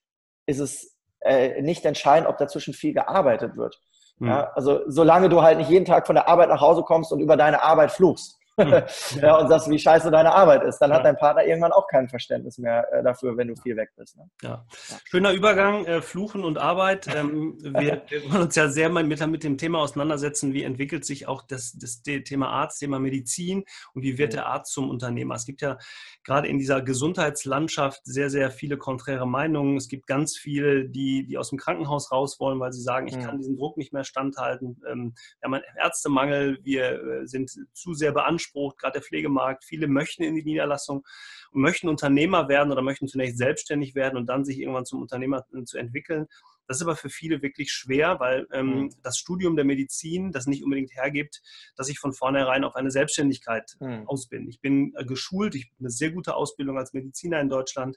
ist 0.47 0.59
es 0.59 0.97
äh, 1.21 1.63
nicht 1.63 1.85
entscheidend, 1.85 2.29
ob 2.29 2.39
dazwischen 2.39 2.75
viel 2.75 2.93
gearbeitet 2.93 3.57
wird. 3.57 3.81
Mhm. 4.19 4.29
Ja, 4.29 4.51
also 4.55 4.81
solange 4.89 5.29
du 5.29 5.43
halt 5.43 5.59
nicht 5.59 5.71
jeden 5.71 5.85
Tag 5.85 6.07
von 6.07 6.17
der 6.17 6.29
Arbeit 6.29 6.49
nach 6.49 6.61
Hause 6.61 6.83
kommst 6.83 7.13
und 7.13 7.21
über 7.21 7.37
deine 7.37 7.63
Arbeit 7.63 7.93
fluchst, 7.93 8.37
hm. 8.37 8.46
ja, 9.21 9.37
und 9.37 9.49
sagst, 9.49 9.71
wie 9.71 9.79
scheiße 9.79 10.11
deine 10.11 10.33
Arbeit 10.33 10.63
ist, 10.65 10.79
dann 10.79 10.91
ja. 10.91 10.97
hat 10.97 11.05
dein 11.05 11.17
Partner 11.17 11.45
irgendwann 11.45 11.73
auch 11.73 11.87
kein 11.89 12.09
Verständnis 12.09 12.57
mehr 12.57 12.91
äh, 12.91 13.03
dafür, 13.03 13.37
wenn 13.37 13.49
du 13.49 13.57
viel 13.57 13.77
weg 13.77 13.91
bist. 13.97 14.17
Ne? 14.17 14.31
Ja. 14.43 14.65
Schöner 15.05 15.33
Übergang, 15.33 15.85
äh, 15.85 16.01
Fluchen 16.01 16.43
und 16.43 16.57
Arbeit. 16.57 17.07
Ähm, 17.15 17.59
wir, 17.61 18.03
wir, 18.09 18.25
wollen 18.31 18.43
uns 18.45 18.55
ja 18.57 18.69
sehr 18.69 18.89
mal 18.89 19.05
mit, 19.05 19.25
mit, 19.27 19.45
dem 19.45 19.59
Thema 19.59 19.81
auseinandersetzen, 19.81 20.55
wie 20.55 20.63
entwickelt 20.63 21.05
sich 21.05 21.29
auch 21.29 21.43
das, 21.43 21.79
das 21.79 22.03
Thema 22.03 22.49
Arzt, 22.49 22.81
Thema 22.81 22.99
Medizin 22.99 23.65
und 23.93 24.03
wie 24.03 24.17
wird 24.17 24.33
der 24.33 24.47
Arzt 24.47 24.73
zum 24.73 24.89
Unternehmer. 24.89 25.35
Es 25.35 25.45
gibt 25.45 25.61
ja 25.61 25.77
gerade 26.25 26.49
in 26.49 26.59
dieser 26.59 26.81
Gesundheitslandschaft 26.81 28.01
sehr, 28.05 28.31
sehr 28.31 28.51
viele 28.51 28.79
konträre 28.79 29.29
Meinungen. 29.29 29.77
Es 29.77 29.89
gibt 29.89 30.07
ganz 30.07 30.35
viele, 30.35 30.89
die, 30.89 31.27
die 31.27 31.37
aus 31.37 31.51
dem 31.51 31.59
Krankenhaus 31.59 32.11
raus 32.11 32.41
wollen, 32.41 32.59
weil 32.59 32.73
sie 32.73 32.83
sagen, 32.83 33.07
ich 33.07 33.19
kann 33.21 33.37
diesen 33.37 33.57
Druck 33.57 33.77
nicht 33.77 33.93
mehr 33.93 34.05
standhalten. 34.05 34.81
Ähm, 34.91 35.15
wir 35.41 35.47
haben 35.47 35.55
einen 35.55 35.65
Ärztemangel, 35.77 36.59
wir 36.63 37.03
äh, 37.03 37.27
sind 37.27 37.51
zu 37.75 37.93
sehr 37.93 38.13
beansprucht 38.13 38.46
beansprucht, 38.47 38.79
gerade 38.79 38.95
der 38.95 39.03
Pflegemarkt. 39.03 39.65
Viele 39.65 39.89
möchten 39.89 40.23
in 40.23 40.35
die 40.35 40.45
Niederlassung 40.45 41.05
und 41.51 41.63
möchten 41.63 41.89
Unternehmer 41.89 42.49
werden 42.49 42.73
oder 42.73 42.83
möchten 42.83 43.09
zunächst 43.09 43.39
selbstständig 43.39 43.95
werden 43.95 44.17
und 44.17 44.27
dann 44.27 44.45
sich 44.45 44.59
irgendwann 44.59 44.85
zum 44.85 45.03
Unternehmer 45.03 45.45
äh, 45.55 45.65
zu 45.65 45.79
entwickeln. 45.79 46.27
Das 46.67 46.79
ist 46.79 46.83
aber 46.83 46.97
für 46.97 47.11
viele 47.11 47.43
wirklich 47.43 47.71
schwer, 47.71 48.19
weil 48.19 48.47
ähm, 48.53 48.67
mhm. 48.67 48.95
das 49.03 49.19
Studium 49.19 49.55
der 49.55 49.65
Medizin 49.65 50.33
das 50.33 50.47
nicht 50.47 50.65
unbedingt 50.65 50.93
hergibt, 50.95 51.41
dass 51.77 51.89
ich 51.89 51.99
von 51.99 52.13
vornherein 52.13 52.65
auf 52.65 52.75
eine 52.75 52.91
Selbstständigkeit 52.91 53.77
mhm. 53.79 54.09
aus 54.09 54.29
bin. 54.29 54.49
Ich 54.49 54.61
bin 54.61 54.93
äh, 54.97 55.05
geschult, 55.05 55.55
ich 55.55 55.67
habe 55.67 55.75
eine 55.81 55.91
sehr 55.91 56.11
gute 56.11 56.35
Ausbildung 56.35 56.77
als 56.77 56.93
Mediziner 56.93 57.41
in 57.41 57.49
Deutschland. 57.49 57.97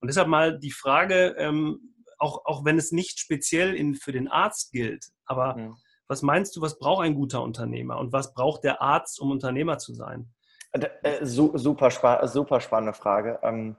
Und 0.00 0.08
deshalb 0.08 0.28
mal 0.28 0.58
die 0.58 0.72
Frage, 0.72 1.34
ähm, 1.38 1.94
auch, 2.18 2.44
auch 2.44 2.64
wenn 2.64 2.78
es 2.78 2.92
nicht 2.92 3.18
speziell 3.18 3.74
in, 3.74 3.94
für 3.94 4.12
den 4.12 4.28
Arzt 4.28 4.70
gilt, 4.70 5.06
aber 5.24 5.56
mhm. 5.56 5.76
Was 6.08 6.22
meinst 6.22 6.54
du, 6.56 6.60
was 6.60 6.78
braucht 6.78 7.04
ein 7.04 7.14
guter 7.14 7.42
Unternehmer 7.42 7.98
und 7.98 8.12
was 8.12 8.34
braucht 8.34 8.64
der 8.64 8.82
Arzt, 8.82 9.20
um 9.20 9.30
Unternehmer 9.30 9.78
zu 9.78 9.94
sein? 9.94 10.28
Äh, 10.72 11.24
super, 11.24 11.90
super 12.26 12.60
spannende 12.60 12.94
Frage. 12.94 13.38
Ähm, 13.42 13.76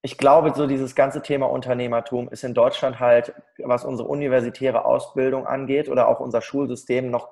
ich 0.00 0.18
glaube, 0.18 0.52
so 0.56 0.66
dieses 0.66 0.96
ganze 0.96 1.22
Thema 1.22 1.46
Unternehmertum 1.46 2.28
ist 2.30 2.42
in 2.42 2.54
Deutschland 2.54 2.98
halt, 2.98 3.34
was 3.58 3.84
unsere 3.84 4.08
universitäre 4.08 4.84
Ausbildung 4.84 5.46
angeht 5.46 5.88
oder 5.88 6.08
auch 6.08 6.18
unser 6.18 6.42
Schulsystem 6.42 7.10
noch 7.10 7.28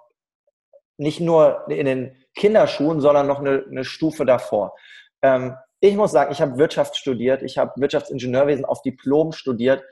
nicht 0.97 1.21
nur 1.21 1.65
in 1.69 1.87
den 1.87 2.17
Kinderschuhen, 2.37 3.01
sondern 3.01 3.27
noch 3.27 3.41
eine, 3.41 3.65
eine 3.69 3.85
Stufe 3.85 4.25
davor. 4.25 4.77
Ähm, 5.23 5.57
ich 5.81 5.97
muss 5.97 6.13
sagen, 6.13 6.31
ich 6.31 6.41
habe 6.43 6.59
Wirtschaft 6.59 6.97
studiert, 6.97 7.43
ich 7.43 7.59
habe 7.59 7.73
Wirtschaftsingenieurwesen 7.81 8.67
auf 8.67 8.83
Diplom 8.83 9.33
studiert 9.33 9.83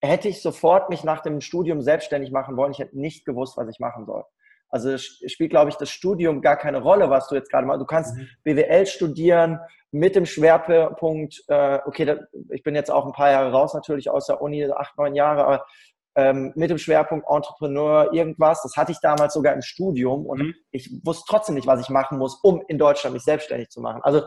hätte 0.00 0.28
ich 0.28 0.42
sofort 0.42 0.90
mich 0.90 1.04
nach 1.04 1.20
dem 1.22 1.40
Studium 1.40 1.82
selbstständig 1.82 2.30
machen 2.30 2.56
wollen. 2.56 2.72
Ich 2.72 2.78
hätte 2.78 2.98
nicht 2.98 3.24
gewusst, 3.24 3.56
was 3.56 3.68
ich 3.68 3.80
machen 3.80 4.06
soll. 4.06 4.24
Also 4.70 4.90
es 4.90 5.20
spielt, 5.26 5.50
glaube 5.50 5.70
ich, 5.70 5.76
das 5.76 5.90
Studium 5.90 6.42
gar 6.42 6.56
keine 6.56 6.82
Rolle, 6.82 7.10
was 7.10 7.28
du 7.28 7.34
jetzt 7.34 7.50
gerade 7.50 7.66
machst. 7.66 7.80
Du 7.80 7.86
kannst 7.86 8.16
mhm. 8.16 8.28
BWL 8.44 8.86
studieren 8.86 9.60
mit 9.90 10.14
dem 10.14 10.26
Schwerpunkt, 10.26 11.42
äh, 11.48 11.78
okay, 11.86 12.04
da, 12.04 12.18
ich 12.50 12.62
bin 12.62 12.74
jetzt 12.74 12.90
auch 12.90 13.06
ein 13.06 13.12
paar 13.12 13.30
Jahre 13.30 13.50
raus 13.50 13.72
natürlich 13.72 14.10
aus 14.10 14.26
der 14.26 14.42
Uni, 14.42 14.70
acht, 14.70 14.98
neun 14.98 15.14
Jahre, 15.14 15.46
aber 15.46 15.66
ähm, 16.14 16.52
mit 16.56 16.68
dem 16.68 16.78
Schwerpunkt 16.78 17.26
Entrepreneur, 17.30 18.12
irgendwas. 18.12 18.62
Das 18.62 18.76
hatte 18.76 18.92
ich 18.92 18.98
damals 19.00 19.32
sogar 19.32 19.54
im 19.54 19.62
Studium 19.62 20.26
und 20.26 20.40
mhm. 20.40 20.54
ich 20.70 20.90
wusste 21.04 21.24
trotzdem 21.28 21.54
nicht, 21.54 21.66
was 21.66 21.80
ich 21.80 21.88
machen 21.88 22.18
muss, 22.18 22.38
um 22.42 22.62
in 22.68 22.76
Deutschland 22.76 23.14
mich 23.14 23.24
selbstständig 23.24 23.70
zu 23.70 23.80
machen. 23.80 24.02
Also 24.02 24.22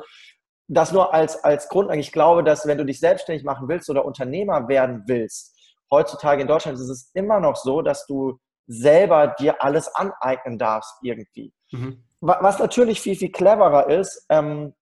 das 0.67 0.93
nur 0.93 1.13
als, 1.13 1.43
als 1.43 1.67
Grundlage. 1.67 1.99
Ich 1.99 2.13
glaube, 2.13 2.43
dass 2.43 2.65
wenn 2.65 2.77
du 2.77 2.85
dich 2.85 2.99
selbstständig 2.99 3.43
machen 3.43 3.67
willst 3.67 3.89
oder 3.89 4.05
Unternehmer 4.05 4.69
werden 4.69 5.03
willst, 5.05 5.50
heutzutage 5.91 6.41
in 6.41 6.47
Deutschland 6.47 6.77
ist 6.79 6.89
es 6.89 7.11
immer 7.13 7.39
noch 7.39 7.55
so, 7.55 7.81
dass 7.81 8.05
du 8.07 8.39
selber 8.67 9.35
dir 9.39 9.61
alles 9.61 9.93
aneignen 9.93 10.57
darfst 10.57 10.95
irgendwie. 11.03 11.53
Mhm. 11.71 12.03
Was 12.21 12.59
natürlich 12.59 13.01
viel, 13.01 13.15
viel 13.15 13.31
cleverer 13.31 13.89
ist, 13.89 14.25
ähm, 14.29 14.73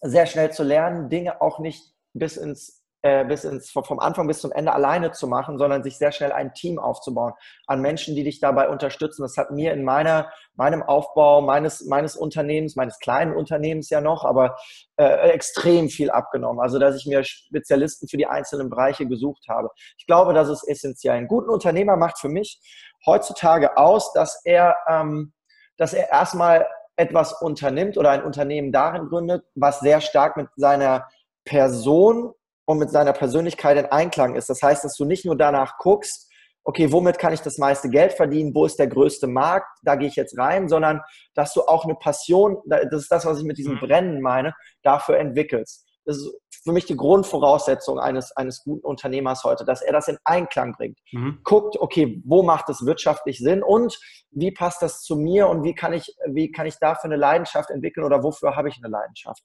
sehr 0.00 0.26
schnell 0.26 0.50
zu 0.50 0.62
lernen, 0.62 1.08
Dinge 1.10 1.40
auch 1.42 1.58
nicht 1.58 1.94
bis 2.14 2.36
ins 2.36 2.79
äh, 3.02 3.24
bis 3.24 3.44
ins, 3.44 3.70
vom 3.70 3.98
Anfang 3.98 4.26
bis 4.26 4.40
zum 4.40 4.52
Ende 4.52 4.72
alleine 4.72 5.12
zu 5.12 5.26
machen, 5.26 5.56
sondern 5.56 5.82
sich 5.82 5.96
sehr 5.96 6.12
schnell 6.12 6.32
ein 6.32 6.52
Team 6.52 6.78
aufzubauen 6.78 7.32
an 7.66 7.80
Menschen, 7.80 8.14
die 8.14 8.24
dich 8.24 8.40
dabei 8.40 8.68
unterstützen. 8.68 9.22
Das 9.22 9.36
hat 9.36 9.50
mir 9.50 9.72
in 9.72 9.84
meiner, 9.84 10.30
meinem 10.54 10.82
Aufbau 10.82 11.40
meines, 11.40 11.86
meines 11.86 12.14
Unternehmens, 12.16 12.76
meines 12.76 12.98
kleinen 12.98 13.34
Unternehmens 13.34 13.88
ja 13.88 14.00
noch, 14.00 14.24
aber 14.24 14.56
äh, 14.96 15.30
extrem 15.30 15.88
viel 15.88 16.10
abgenommen. 16.10 16.60
Also, 16.60 16.78
dass 16.78 16.96
ich 16.96 17.06
mir 17.06 17.24
Spezialisten 17.24 18.06
für 18.06 18.18
die 18.18 18.26
einzelnen 18.26 18.68
Bereiche 18.68 19.06
gesucht 19.06 19.46
habe. 19.48 19.70
Ich 19.96 20.06
glaube, 20.06 20.34
das 20.34 20.48
ist 20.48 20.68
essentiell. 20.68 21.14
Ein 21.14 21.28
guter 21.28 21.52
Unternehmer 21.52 21.96
macht 21.96 22.18
für 22.18 22.28
mich 22.28 22.60
heutzutage 23.06 23.76
aus, 23.76 24.12
dass 24.12 24.42
er, 24.44 24.76
ähm, 24.88 25.32
dass 25.78 25.94
er 25.94 26.10
erstmal 26.10 26.66
etwas 26.96 27.40
unternimmt 27.40 27.96
oder 27.96 28.10
ein 28.10 28.24
Unternehmen 28.24 28.72
darin 28.72 29.08
gründet, 29.08 29.44
was 29.54 29.80
sehr 29.80 30.02
stark 30.02 30.36
mit 30.36 30.48
seiner 30.56 31.08
Person 31.46 32.34
und 32.70 32.78
mit 32.78 32.90
seiner 32.90 33.12
Persönlichkeit 33.12 33.76
in 33.76 33.86
Einklang 33.86 34.36
ist. 34.36 34.48
Das 34.48 34.62
heißt, 34.62 34.84
dass 34.84 34.96
du 34.96 35.04
nicht 35.04 35.24
nur 35.24 35.36
danach 35.36 35.78
guckst, 35.78 36.30
okay, 36.64 36.92
womit 36.92 37.18
kann 37.18 37.32
ich 37.32 37.40
das 37.40 37.58
meiste 37.58 37.88
Geld 37.88 38.12
verdienen, 38.12 38.54
wo 38.54 38.64
ist 38.64 38.78
der 38.78 38.86
größte 38.86 39.26
Markt, 39.26 39.66
da 39.82 39.96
gehe 39.96 40.08
ich 40.08 40.16
jetzt 40.16 40.38
rein, 40.38 40.68
sondern 40.68 41.00
dass 41.34 41.52
du 41.54 41.62
auch 41.62 41.84
eine 41.84 41.94
Passion, 41.94 42.58
das 42.66 43.02
ist 43.02 43.10
das, 43.10 43.24
was 43.24 43.38
ich 43.38 43.44
mit 43.44 43.58
diesem 43.58 43.74
mhm. 43.74 43.80
Brennen 43.80 44.20
meine, 44.20 44.54
dafür 44.82 45.18
entwickelst. 45.18 45.86
Das 46.04 46.16
ist 46.16 46.32
für 46.64 46.72
mich 46.72 46.84
die 46.84 46.96
Grundvoraussetzung 46.96 47.98
eines, 47.98 48.32
eines 48.36 48.62
guten 48.62 48.84
Unternehmers 48.84 49.44
heute, 49.44 49.64
dass 49.64 49.82
er 49.82 49.92
das 49.92 50.08
in 50.08 50.18
Einklang 50.24 50.74
bringt. 50.74 50.98
Mhm. 51.12 51.40
Guckt, 51.42 51.76
okay, 51.78 52.22
wo 52.24 52.42
macht 52.42 52.68
es 52.68 52.84
wirtschaftlich 52.84 53.38
Sinn 53.38 53.62
und 53.62 53.98
wie 54.30 54.50
passt 54.50 54.82
das 54.82 55.00
zu 55.02 55.16
mir 55.16 55.48
und 55.48 55.62
wie 55.62 55.74
kann 55.74 55.92
ich, 55.92 56.14
wie 56.26 56.50
kann 56.50 56.66
ich 56.66 56.76
dafür 56.78 57.06
eine 57.06 57.16
Leidenschaft 57.16 57.70
entwickeln 57.70 58.04
oder 58.04 58.22
wofür 58.22 58.56
habe 58.56 58.68
ich 58.68 58.76
eine 58.82 58.90
Leidenschaft? 58.90 59.42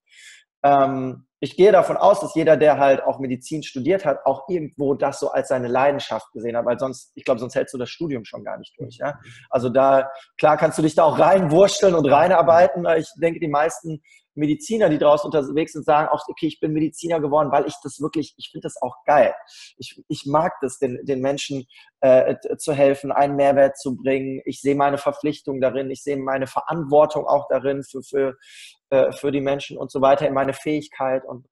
Ähm, 0.65 1.27
ich 1.41 1.55
gehe 1.55 1.71
davon 1.71 1.95
aus, 1.95 2.21
dass 2.21 2.33
jeder, 2.33 2.57
der 2.57 2.79
halt 2.79 3.03
auch 3.03 3.19
Medizin 3.19 3.61
studiert 3.61 4.03
hat, 4.03 4.25
auch 4.25 4.49
irgendwo 4.49 4.95
das 4.95 5.19
so 5.19 5.29
als 5.29 5.49
seine 5.49 5.67
Leidenschaft 5.67 6.31
gesehen 6.31 6.57
hat, 6.57 6.65
weil 6.65 6.79
sonst, 6.79 7.11
ich 7.13 7.23
glaube, 7.23 7.39
sonst 7.39 7.53
hältst 7.53 7.73
du 7.73 7.77
das 7.77 7.89
Studium 7.89 8.25
schon 8.25 8.43
gar 8.43 8.57
nicht 8.57 8.73
durch. 8.79 8.97
Ja? 8.97 9.19
Also 9.51 9.69
da, 9.69 10.09
klar 10.39 10.57
kannst 10.57 10.79
du 10.79 10.81
dich 10.81 10.95
da 10.95 11.03
auch 11.03 11.19
reinwurschteln 11.19 11.93
und 11.93 12.07
reinarbeiten. 12.07 12.87
Ich 12.97 13.11
denke, 13.21 13.39
die 13.39 13.47
meisten 13.47 14.01
Mediziner, 14.33 14.89
die 14.89 14.97
draußen 14.97 15.25
unterwegs 15.25 15.73
sind, 15.73 15.85
sagen 15.85 16.09
auch, 16.09 16.27
okay, 16.27 16.47
ich 16.47 16.59
bin 16.59 16.73
Mediziner 16.73 17.19
geworden, 17.19 17.51
weil 17.51 17.67
ich 17.67 17.75
das 17.83 18.01
wirklich, 18.01 18.33
ich 18.37 18.49
finde 18.51 18.65
das 18.65 18.81
auch 18.81 18.95
geil. 19.05 19.33
Ich, 19.77 20.03
ich 20.07 20.25
mag 20.25 20.53
das, 20.61 20.77
den, 20.77 20.99
den 21.05 21.21
Menschen 21.21 21.65
äh, 22.01 22.35
zu 22.57 22.73
helfen, 22.73 23.11
einen 23.11 23.35
Mehrwert 23.35 23.77
zu 23.77 23.95
bringen. 23.95 24.41
Ich 24.45 24.61
sehe 24.61 24.75
meine 24.75 24.97
Verpflichtung 24.97 25.61
darin, 25.61 25.89
ich 25.89 26.03
sehe 26.03 26.17
meine 26.17 26.47
Verantwortung 26.47 27.25
auch 27.25 27.47
darin 27.49 27.83
für, 27.83 28.01
für, 28.03 28.35
äh, 28.95 29.11
für 29.11 29.31
die 29.31 29.41
Menschen 29.41 29.77
und 29.77 29.91
so 29.91 30.01
weiter, 30.01 30.27
in 30.27 30.33
meine 30.33 30.53
Fähigkeit 30.53 31.23
und 31.25 31.47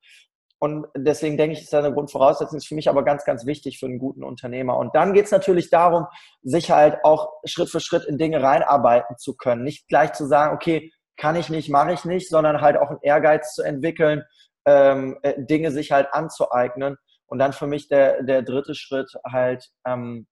und 0.64 0.86
deswegen 0.96 1.36
denke 1.36 1.58
ich, 1.58 1.64
ist 1.64 1.74
das 1.74 1.84
eine 1.84 1.94
Grundvoraussetzung, 1.94 2.56
ist 2.56 2.68
für 2.68 2.76
mich 2.76 2.88
aber 2.88 3.04
ganz, 3.04 3.26
ganz 3.26 3.46
wichtig 3.46 3.80
für 3.80 3.88
einen 3.88 4.00
guten 4.00 4.24
Unternehmer. 4.24 4.78
Und 4.78 4.96
dann 4.96 5.12
geht 5.12 5.26
es 5.26 5.32
natürlich 5.32 5.70
darum, 5.70 6.08
sich 6.42 6.72
halt 6.72 7.04
auch 7.04 7.34
Schritt 7.44 7.68
für 7.68 7.82
Schritt 7.82 8.06
in 8.06 8.18
Dinge 8.18 8.42
reinarbeiten 8.42 9.18
zu 9.18 9.36
können. 9.36 9.66
Nicht 9.66 9.90
gleich 9.90 10.14
zu 10.14 10.26
sagen, 10.26 10.56
okay, 10.56 10.94
kann 11.18 11.36
ich 11.36 11.50
nicht, 11.50 11.70
mache 11.70 11.92
ich 11.92 12.06
nicht, 12.06 12.30
sondern 12.30 12.62
halt 12.62 12.78
auch 12.78 12.90
einen 12.90 13.02
Ehrgeiz 13.02 13.56
zu 13.56 13.62
entwickeln, 13.62 14.24
ähm, 14.66 15.20
äh, 15.24 15.34
Dinge 15.38 15.70
sich 15.72 15.92
halt 15.92 16.08
anzueignen. 16.14 16.96
Und 17.26 17.40
dann 17.40 17.52
für 17.52 17.68
mich 17.68 17.90
der, 17.90 18.24
der 18.24 18.42
dritte 18.42 18.74
Schritt 18.74 19.12
halt, 19.30 19.70
ähm, 19.86 20.28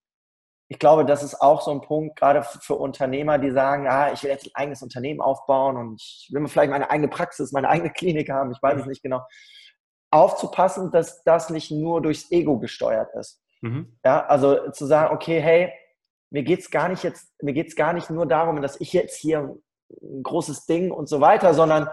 ich 0.72 0.78
glaube, 0.78 1.04
das 1.04 1.22
ist 1.22 1.34
auch 1.42 1.60
so 1.60 1.70
ein 1.70 1.82
Punkt, 1.82 2.18
gerade 2.18 2.42
für 2.42 2.76
Unternehmer, 2.76 3.36
die 3.36 3.50
sagen, 3.50 3.86
ah, 3.86 4.10
ich 4.10 4.22
will 4.22 4.30
jetzt 4.30 4.46
ein 4.46 4.52
eigenes 4.54 4.82
Unternehmen 4.82 5.20
aufbauen 5.20 5.76
und 5.76 6.00
ich 6.00 6.30
will 6.32 6.48
vielleicht 6.48 6.70
meine 6.70 6.88
eigene 6.88 7.08
Praxis, 7.08 7.52
meine 7.52 7.68
eigene 7.68 7.90
Klinik 7.92 8.30
haben, 8.30 8.52
ich 8.52 8.62
weiß 8.62 8.80
es 8.80 8.86
nicht 8.86 9.02
genau. 9.02 9.20
Aufzupassen, 10.10 10.90
dass 10.90 11.22
das 11.24 11.50
nicht 11.50 11.70
nur 11.70 12.00
durchs 12.00 12.30
Ego 12.30 12.58
gesteuert 12.58 13.10
ist. 13.20 13.42
Mhm. 13.60 13.98
Ja, 14.02 14.24
also 14.24 14.70
zu 14.70 14.86
sagen, 14.86 15.14
okay, 15.14 15.42
hey, 15.42 15.74
mir 16.30 16.42
geht's 16.42 16.70
gar 16.70 16.88
nicht 16.88 17.04
jetzt, 17.04 17.30
mir 17.42 17.52
geht's 17.52 17.76
gar 17.76 17.92
nicht 17.92 18.08
nur 18.08 18.24
darum, 18.24 18.62
dass 18.62 18.80
ich 18.80 18.94
jetzt 18.94 19.16
hier 19.16 19.54
ein 20.00 20.22
großes 20.22 20.64
Ding 20.64 20.90
und 20.90 21.06
so 21.06 21.20
weiter, 21.20 21.52
sondern 21.52 21.90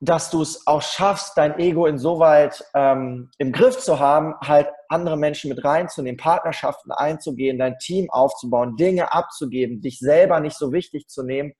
dass 0.00 0.30
du 0.30 0.42
es 0.42 0.66
auch 0.66 0.82
schaffst, 0.82 1.36
dein 1.36 1.58
Ego 1.58 1.86
insoweit 1.86 2.64
ähm, 2.74 3.30
im 3.38 3.52
Griff 3.52 3.78
zu 3.78 4.00
haben, 4.00 4.34
halt 4.42 4.68
andere 4.88 5.16
Menschen 5.16 5.48
mit 5.48 5.64
reinzunehmen, 5.64 6.18
Partnerschaften 6.18 6.92
einzugehen, 6.92 7.58
dein 7.58 7.78
Team 7.78 8.10
aufzubauen, 8.10 8.76
Dinge 8.76 9.12
abzugeben, 9.12 9.80
dich 9.80 9.98
selber 9.98 10.40
nicht 10.40 10.58
so 10.58 10.72
wichtig 10.72 11.08
zu 11.08 11.22
nehmen, 11.22 11.54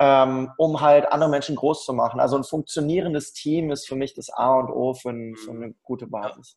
ähm, 0.00 0.50
um 0.56 0.80
halt 0.80 1.12
andere 1.12 1.28
Menschen 1.28 1.54
groß 1.54 1.84
zu 1.84 1.92
machen. 1.92 2.20
Also 2.20 2.36
ein 2.36 2.44
funktionierendes 2.44 3.34
Team 3.34 3.70
ist 3.70 3.86
für 3.86 3.96
mich 3.96 4.14
das 4.14 4.30
A 4.30 4.58
und 4.58 4.70
O 4.70 4.94
für, 4.94 5.10
ein, 5.10 5.36
für 5.36 5.50
eine 5.50 5.74
gute 5.82 6.06
Basis. 6.06 6.56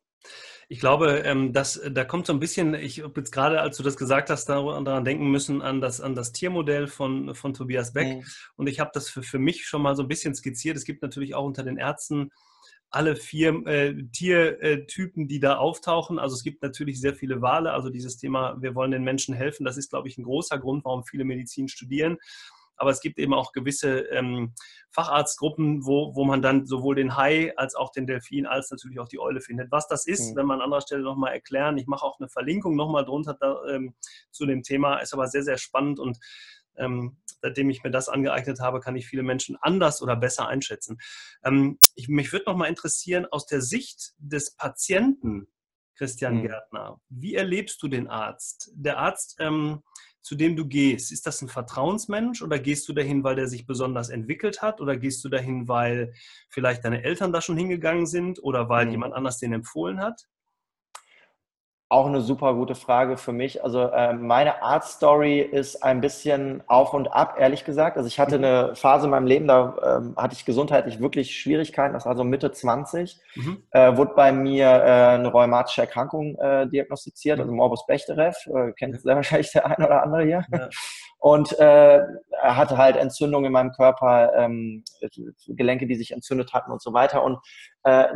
Ich 0.70 0.80
glaube, 0.80 1.24
ähm, 1.26 1.52
dass, 1.52 1.82
da 1.92 2.06
kommt 2.06 2.26
so 2.26 2.32
ein 2.32 2.40
bisschen, 2.40 2.74
ich 2.74 3.04
habe 3.04 3.20
jetzt 3.20 3.32
gerade, 3.32 3.60
als 3.60 3.76
du 3.76 3.84
das 3.84 3.98
gesagt 3.98 4.30
hast, 4.30 4.46
daran 4.46 5.04
denken 5.04 5.30
müssen, 5.30 5.62
an 5.62 5.82
das, 5.82 6.00
an 6.00 6.16
das 6.16 6.32
Tiermodell 6.32 6.88
von, 6.88 7.36
von 7.36 7.54
Tobias 7.54 7.92
Beck. 7.92 8.16
Mhm. 8.16 8.24
Und 8.56 8.68
ich 8.68 8.80
habe 8.80 8.92
das 8.94 9.10
für, 9.10 9.22
für 9.22 9.40
mich 9.40 9.66
schon 9.66 9.82
mal 9.82 9.98
so 9.98 10.04
ein 10.04 10.08
bisschen 10.08 10.34
skizziert. 10.34 10.78
Es 10.78 10.86
gibt 10.86 11.02
natürlich 11.02 11.36
auch 11.36 11.44
unter 11.44 11.64
den 11.64 11.76
Ärzten 11.76 12.32
alle 12.90 13.16
vier 13.16 13.66
äh, 13.68 13.94
Tiertypen, 14.14 15.28
die 15.28 15.40
da 15.40 15.58
auftauchen. 15.58 16.18
Also 16.20 16.36
es 16.36 16.44
gibt 16.44 16.62
natürlich 16.62 17.02
sehr 17.02 17.16
viele 17.16 17.42
Wale. 17.42 17.74
Also 17.74 17.90
dieses 17.90 18.18
Thema, 18.18 18.56
wir 18.62 18.76
wollen 18.76 18.92
den 18.92 19.04
Menschen 19.04 19.34
helfen, 19.34 19.66
das 19.66 19.78
ist, 19.78 19.90
glaube 19.90 20.08
ich, 20.08 20.18
ein 20.18 20.24
großer 20.24 20.60
Grund, 20.60 20.86
warum 20.86 21.04
viele 21.04 21.26
Medizin 21.26 21.68
studieren. 21.68 22.18
Aber 22.76 22.90
es 22.90 23.02
gibt 23.02 23.20
eben 23.20 23.34
auch 23.34 23.52
gewisse 23.52 24.00
ähm, 24.10 24.54
Facharztgruppen, 24.90 25.86
wo, 25.86 26.16
wo 26.16 26.26
man 26.26 26.42
dann 26.42 26.66
sowohl 26.66 26.96
den 26.96 27.16
Hai 27.16 27.54
als 27.58 27.76
auch 27.76 27.92
den 27.92 28.08
Delfin 28.08 28.46
als 28.46 28.72
natürlich 28.72 29.00
auch 29.00 29.08
die 29.08 29.20
Eule 29.20 29.42
findet. 29.42 29.72
Was 29.72 29.88
das 29.88 30.06
ist, 30.06 30.32
mhm. 30.32 30.36
wenn 30.38 30.46
man 30.46 30.60
an 30.60 30.66
anderer 30.66 30.82
Stelle 30.82 31.04
nochmal 31.04 31.34
erklären. 31.34 31.78
Ich 31.78 31.88
mache 31.88 32.06
auch 32.06 32.20
eine 32.20 32.30
Verlinkung 32.30 32.76
nochmal 32.76 33.06
drunter 33.06 33.36
da, 33.40 33.64
ähm, 33.70 33.94
zu 34.32 34.46
dem 34.46 34.64
Thema. 34.64 34.98
Ist 34.98 35.14
aber 35.14 35.28
sehr, 35.28 35.44
sehr 35.44 35.58
spannend 35.58 36.00
und 36.00 36.18
ähm, 36.78 37.18
seitdem 37.42 37.70
ich 37.70 37.84
mir 37.84 37.92
das 37.92 38.10
angeeignet 38.10 38.60
habe, 38.60 38.80
kann 38.80 38.96
ich 38.96 39.06
viele 39.06 39.24
Menschen 39.24 39.58
anders 39.62 40.02
oder 40.02 40.16
besser 40.16 40.48
einschätzen. 40.48 41.00
Ähm, 41.44 41.78
ich, 41.96 42.08
mich 42.08 42.32
würde 42.32 42.46
noch 42.48 42.56
mal 42.56 42.68
interessieren, 42.68 43.28
aus 43.30 43.46
der 43.46 43.62
Sicht 43.62 44.14
des 44.18 44.56
Patienten, 44.56 45.48
Christian 45.96 46.38
mhm. 46.38 46.48
Gärtner, 46.48 47.02
wie 47.10 47.36
erlebst 47.36 47.82
du 47.84 47.88
den 47.88 48.08
Arzt? 48.08 48.72
Der 48.74 48.98
Arzt, 48.98 49.36
ähm, 49.40 49.84
zu 50.24 50.36
dem 50.36 50.56
du 50.56 50.66
gehst, 50.66 51.12
ist 51.12 51.28
das 51.28 51.42
ein 51.42 51.50
Vertrauensmensch 51.50 52.42
oder 52.42 52.58
gehst 52.58 52.88
du 52.88 52.94
dahin, 52.94 53.24
weil 53.24 53.36
der 53.36 53.48
sich 53.48 53.68
besonders 53.68 54.10
entwickelt 54.10 54.62
hat 54.62 54.80
oder 54.80 54.98
gehst 54.98 55.24
du 55.24 55.30
dahin, 55.30 55.68
weil 55.68 56.14
vielleicht 56.50 56.86
deine 56.86 57.04
Eltern 57.04 57.34
da 57.34 57.42
schon 57.42 57.58
hingegangen 57.58 58.08
sind 58.08 58.42
oder 58.42 58.70
weil 58.70 58.86
mhm. 58.86 58.92
jemand 58.92 59.14
anders 59.14 59.38
den 59.38 59.54
empfohlen 59.54 60.00
hat? 60.00 60.28
Auch 61.94 62.08
eine 62.08 62.22
super 62.22 62.56
gute 62.56 62.74
Frage 62.74 63.18
für 63.18 63.34
mich. 63.34 63.64
Also 63.64 63.82
äh, 63.82 64.14
meine 64.14 64.64
Art-Story 64.64 65.42
ist 65.42 65.84
ein 65.84 66.02
bisschen 66.02 66.64
auf 66.66 66.92
und 66.96 67.14
ab, 67.14 67.36
ehrlich 67.38 67.66
gesagt. 67.66 67.98
Also 67.98 68.08
ich 68.08 68.20
hatte 68.20 68.40
mhm. 68.40 68.46
eine 68.46 68.76
Phase 68.76 69.06
in 69.06 69.12
meinem 69.12 69.28
Leben, 69.28 69.48
da 69.48 70.02
äh, 70.02 70.20
hatte 70.20 70.34
ich 70.34 70.44
gesundheitlich 70.44 71.02
wirklich 71.02 71.40
Schwierigkeiten. 71.40 71.94
Das 71.94 72.08
war 72.08 72.16
so 72.16 72.24
Mitte 72.24 72.52
20. 72.52 73.20
Mhm. 73.36 73.64
Äh, 73.70 73.96
wurde 73.96 74.16
bei 74.16 74.32
mir 74.32 74.70
äh, 74.70 74.90
eine 75.20 75.28
rheumatische 75.28 75.82
Erkrankung 75.82 76.36
äh, 76.40 76.68
diagnostiziert, 76.68 77.40
also 77.40 77.52
Morbus 77.52 77.86
Bechterew. 77.86 78.32
Äh, 78.58 78.72
kennt 78.72 79.00
sehr 79.00 79.16
wahrscheinlich 79.16 79.52
der 79.52 79.68
ein 79.68 79.86
oder 79.86 80.02
andere 80.02 80.24
hier. 80.24 80.46
Ja. 80.52 80.70
Und 81.20 81.52
hatte 81.52 82.78
halt 82.78 82.98
Entzündungen 82.98 83.46
in 83.46 83.54
meinem 83.54 83.72
Körper, 83.72 84.34
ähm, 84.36 84.84
Gelenke, 85.48 85.88
die 85.88 85.96
sich 85.96 86.12
entzündet 86.12 86.52
hatten 86.52 86.70
und 86.70 86.82
so 86.82 86.92
weiter. 86.92 87.24
Und 87.24 87.38
äh, 87.84 88.08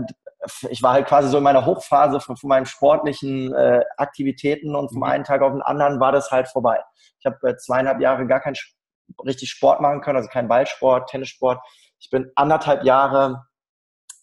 ich 0.70 0.84
war 0.84 0.94
halt 0.94 1.08
quasi 1.08 1.30
so 1.30 1.38
in 1.38 1.44
meiner 1.44 1.66
Hochphase 1.66 2.20
von, 2.20 2.38
von 2.38 2.48
meinen 2.48 2.66
sportlichen 2.66 3.54
äh, 3.54 3.84
Aktivitäten 3.98 4.76
und 4.76 4.90
vom 4.90 5.00
mhm. 5.00 5.04
einen 5.04 5.24
Tag 5.24 5.42
auf 5.42 5.52
den 5.52 5.62
anderen 5.62 6.00
war 6.00 6.12
das 6.12 6.32
halt 6.32 6.48
vorbei. 6.48 6.80
Ich 7.20 7.26
habe 7.26 7.38
äh, 7.50 7.58
zweieinhalb 7.58 8.00
Jahre 8.00 8.28
gar 8.28 8.40
keinen 8.40 8.56
richtig 9.26 9.50
Sport 9.50 9.82
machen 9.82 10.02
können, 10.02 10.18
also 10.18 10.30
kein 10.30 10.48
Ballsport, 10.48 11.10
Tennissport. 11.10 11.60
Ich 12.00 12.10
bin 12.10 12.32
anderthalb 12.36 12.84
Jahre 12.84 13.46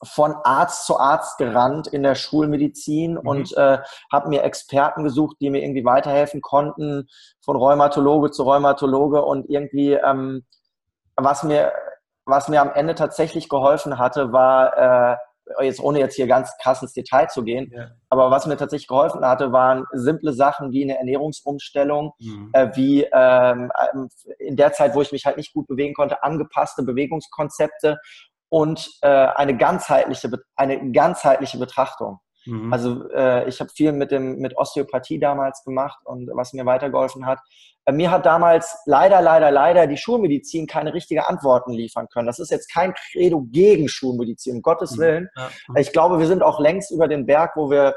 von 0.03 0.35
Arzt 0.45 0.87
zu 0.87 0.99
Arzt 0.99 1.39
gerannt 1.39 1.87
in 1.87 2.03
der 2.03 2.15
Schulmedizin 2.15 3.13
mhm. 3.13 3.19
und 3.19 3.57
äh, 3.57 3.79
habe 4.13 4.29
mir 4.29 4.43
Experten 4.43 5.03
gesucht, 5.05 5.37
die 5.41 5.51
mir 5.51 5.63
irgendwie 5.63 5.85
weiterhelfen 5.85 6.41
konnten, 6.43 7.09
von 7.45 7.57
Rheumatologe 7.57 8.31
zu 8.31 8.43
Rheumatologe 8.45 9.23
und 9.23 9.49
irgendwie 9.49 9.95
ähm, 9.95 10.45
was 11.17 11.43
mir 11.43 11.73
was 12.27 12.49
mir 12.49 12.63
am 12.63 12.73
Ende 12.73 12.95
tatsächlich 12.95 13.51
geholfen 13.51 13.99
hatte, 13.99 14.33
war 14.33 15.13
äh, 15.13 15.17
jetzt 15.61 15.81
ohne 15.81 15.99
jetzt 15.99 16.17
hier 16.17 16.27
ganz 16.27 16.51
krass 16.63 16.83
ins 16.83 16.93
Detail 16.93 17.29
zu 17.29 17.43
gehen, 17.45 17.71
ja. 17.75 17.91
aber 18.09 18.31
was 18.31 18.47
mir 18.47 18.57
tatsächlich 18.57 18.89
geholfen 18.89 19.25
hatte, 19.25 19.53
waren 19.53 19.85
simple 19.93 20.33
Sachen 20.33 20.73
wie 20.73 20.85
eine 20.85 20.99
Ernährungsumstellung, 20.99 22.13
mhm. 22.19 22.51
äh, 22.53 22.69
wie 22.75 23.05
ähm, 23.13 23.71
ähm, 23.93 24.09
in 24.39 24.57
der 24.57 24.73
Zeit, 24.73 24.95
wo 24.95 25.03
ich 25.03 25.13
mich 25.13 25.27
halt 25.27 25.37
nicht 25.37 25.53
gut 25.53 25.67
bewegen 25.67 25.95
konnte, 25.95 26.23
angepasste 26.23 26.83
Bewegungskonzepte 26.83 27.99
und 28.49 28.91
äh, 29.03 29.09
eine 29.09 29.57
ganzheitliche 29.57 30.31
eine 30.57 30.93
ganzheitliche 30.93 31.59
Betrachtung. 31.59 32.21
Mhm. 32.47 32.73
Also 32.73 33.09
äh, 33.11 33.49
ich 33.49 33.61
habe 33.61 33.71
viel 33.71 33.93
mit 33.93 34.11
dem 34.11 34.39
mit 34.39 34.57
Osteopathie 34.57 35.19
damals 35.19 35.65
gemacht 35.65 35.99
und 36.05 36.31
was 36.35 36.53
mir 36.53 36.67
weitergeholfen 36.67 37.27
hat. 37.27 37.41
Äh, 37.85 37.93
mir 37.93 38.11
hat 38.11 38.27
damals 38.27 38.77
leider, 38.87 39.21
leider, 39.21 39.51
leider 39.51 39.87
die 39.87 39.97
Schulmedizin 39.97 40.67
keine 40.67 40.95
richtige 40.95 41.29
Antworten 41.29 41.73
liefern 41.73 42.09
können. 42.09 42.27
Das 42.27 42.39
ist 42.39 42.51
jetzt 42.51 42.73
kein 42.73 42.95
Credo 42.95 43.43
gegen 43.51 43.89
Schulmedizin, 43.89 44.57
um 44.57 44.63
Gottes 44.63 44.97
mhm. 44.97 45.01
Willen. 45.01 45.29
Ja. 45.37 45.51
Ich 45.77 45.93
glaube, 45.93 46.19
wir 46.19 46.27
sind 46.27 46.43
auch 46.43 46.61
längst 46.61 46.91
über 46.91 47.09
den 47.09 47.27
Berg, 47.27 47.53
wo 47.57 47.71
wir 47.71 47.95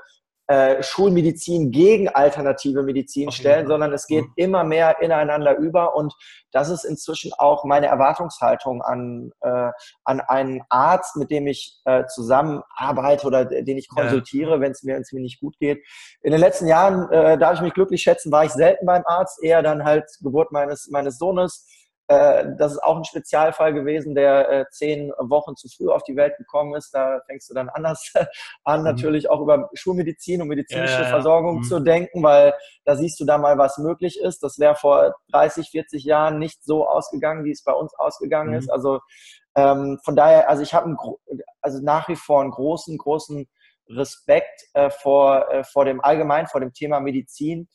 äh, 0.47 0.81
Schulmedizin 0.81 1.71
gegen 1.71 2.07
alternative 2.10 2.83
Medizin 2.83 3.31
stellen, 3.31 3.67
sondern 3.67 3.93
es 3.93 4.07
geht 4.07 4.25
mhm. 4.25 4.33
immer 4.36 4.63
mehr 4.63 5.01
ineinander 5.01 5.57
über 5.57 5.95
und 5.95 6.13
das 6.51 6.69
ist 6.69 6.86
inzwischen 6.86 7.33
auch 7.38 7.65
meine 7.65 7.88
Erwartungshaltung 7.88 8.81
an, 8.81 9.31
äh, 9.41 9.71
an 10.05 10.21
einen 10.21 10.62
Arzt, 10.69 11.17
mit 11.17 11.31
dem 11.31 11.47
ich 11.47 11.79
äh, 11.86 12.05
zusammenarbeite 12.07 13.27
oder 13.27 13.45
den 13.45 13.77
ich 13.77 13.89
konsultiere, 13.89 14.51
ja. 14.51 14.62
wenn 14.62 14.71
es 14.71 14.83
mir, 14.83 15.01
mir 15.12 15.21
nicht 15.21 15.39
gut 15.41 15.57
geht. 15.60 15.83
In 16.21 16.31
den 16.31 16.39
letzten 16.39 16.67
Jahren, 16.67 17.12
äh, 17.12 17.38
darf 17.38 17.55
ich 17.55 17.62
mich 17.62 17.73
glücklich 17.73 18.01
schätzen, 18.01 18.31
war 18.31 18.45
ich 18.45 18.51
selten 18.51 18.86
beim 18.86 19.03
Arzt, 19.05 19.43
eher 19.43 19.62
dann 19.62 19.83
halt 19.83 20.05
Geburt 20.21 20.51
meines, 20.51 20.88
meines 20.89 21.17
Sohnes 21.17 21.67
das 22.08 22.72
ist 22.72 22.84
auch 22.84 22.96
ein 22.96 23.04
Spezialfall 23.04 23.74
gewesen, 23.74 24.15
der 24.15 24.50
äh, 24.50 24.65
zehn 24.72 25.12
Wochen 25.20 25.58
zu 25.58 25.67
früh 25.67 25.89
auf 25.89 26.04
die 26.04 26.15
Welt 26.15 26.38
gekommen 26.38 26.74
ist. 26.76 26.93
Da 26.93 27.20
fängst 27.26 27.50
du 27.50 27.54
dann 27.54 27.67
anders 27.67 28.13
an, 28.63 28.80
mhm. 28.80 28.86
natürlich 28.86 29.30
auch 29.30 29.41
über 29.41 29.70
Schulmedizin 29.74 30.41
und 30.41 30.48
medizinische 30.48 31.02
ja, 31.02 31.10
Versorgung 31.10 31.58
mhm. 31.58 31.63
zu 31.63 31.82
denken, 31.82 32.24
weil 32.24 32.54
da 32.86 32.96
siehst 32.96 33.20
du 33.20 33.26
da 33.26 33.38
mal, 33.38 33.58
was 33.58 33.78
möglich 33.78 34.20
ist. 34.22 34.41
Das 34.41 34.58
wäre 34.58 34.76
vor 34.76 35.15
30, 35.32 35.70
40 35.70 36.06
Jahren 36.06 36.39
nicht 36.39 36.63
so 36.63 36.88
ausgegangen, 36.88 37.43
wie 37.43 37.52
es 37.52 37.63
bei 37.63 37.74
uns 37.74 37.93
ausgegangen 37.96 38.52
mhm. 38.52 38.58
ist. 38.58 38.70
Also 38.70 39.02
ähm, 39.56 40.00
von 40.06 40.15
daher, 40.15 40.50
also 40.50 40.63
ich 40.63 40.74
habe 40.74 40.96
also 41.62 41.82
nach 41.82 42.08
wie 42.08 42.15
vor 42.15 42.41
einen 42.41 42.52
großen, 42.52 42.98
großen 42.98 43.50
Respekt 43.89 44.63
äh, 44.74 44.89
vor, 44.89 45.50
äh, 45.52 45.63
vor 45.63 45.84
dem 45.84 46.02
allgemein, 46.02 46.48
vor 46.48 46.62
dem 46.62 46.74
Thema 46.74 47.00
Medizin 47.00 47.67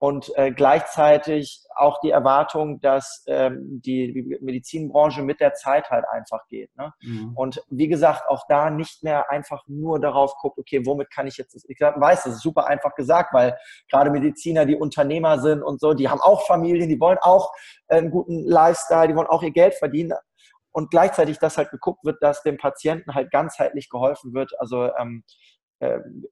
und 0.00 0.32
äh, 0.36 0.50
gleichzeitig 0.50 1.62
auch 1.76 2.00
die 2.00 2.10
Erwartung, 2.10 2.80
dass 2.80 3.22
ähm, 3.26 3.82
die, 3.84 4.38
Medizinbranche 4.40 5.20
mit 5.20 5.40
der 5.40 5.52
Zeit 5.52 5.90
halt 5.90 6.06
einfach 6.10 6.46
geht. 6.48 6.74
Ne? 6.74 6.94
Mhm. 7.02 7.32
Und 7.34 7.62
wie 7.68 7.86
gesagt, 7.86 8.26
auch 8.26 8.46
da 8.48 8.70
nicht 8.70 9.02
mehr 9.02 9.30
einfach 9.30 9.62
nur 9.66 10.00
darauf 10.00 10.34
guckt, 10.40 10.58
okay, 10.58 10.86
womit 10.86 11.10
kann 11.10 11.26
ich 11.26 11.36
jetzt, 11.36 11.66
ich 11.68 11.78
weiß, 11.78 12.24
das 12.24 12.36
ist 12.36 12.42
super 12.42 12.66
einfach 12.66 12.94
gesagt, 12.94 13.34
weil 13.34 13.58
gerade 13.90 14.10
Mediziner, 14.10 14.64
die 14.64 14.76
Unternehmer 14.76 15.38
sind 15.38 15.62
und 15.62 15.80
so, 15.80 15.92
die 15.92 16.08
haben 16.08 16.22
auch 16.22 16.46
Familien, 16.46 16.88
die 16.88 16.98
wollen 16.98 17.18
auch 17.20 17.52
äh, 17.88 17.98
einen 17.98 18.10
guten 18.10 18.46
Lifestyle, 18.46 19.06
die 19.06 19.14
wollen 19.14 19.28
auch 19.28 19.42
ihr 19.42 19.52
Geld 19.52 19.74
verdienen. 19.74 20.14
Und 20.72 20.90
gleichzeitig, 20.90 21.38
dass 21.38 21.58
halt 21.58 21.70
geguckt 21.70 22.04
wird, 22.04 22.22
dass 22.22 22.42
dem 22.42 22.56
Patienten 22.56 23.14
halt 23.14 23.30
ganzheitlich 23.30 23.90
geholfen 23.90 24.32
wird. 24.32 24.52
Also 24.58 24.88
ähm, 24.96 25.24
äh, 25.24 25.59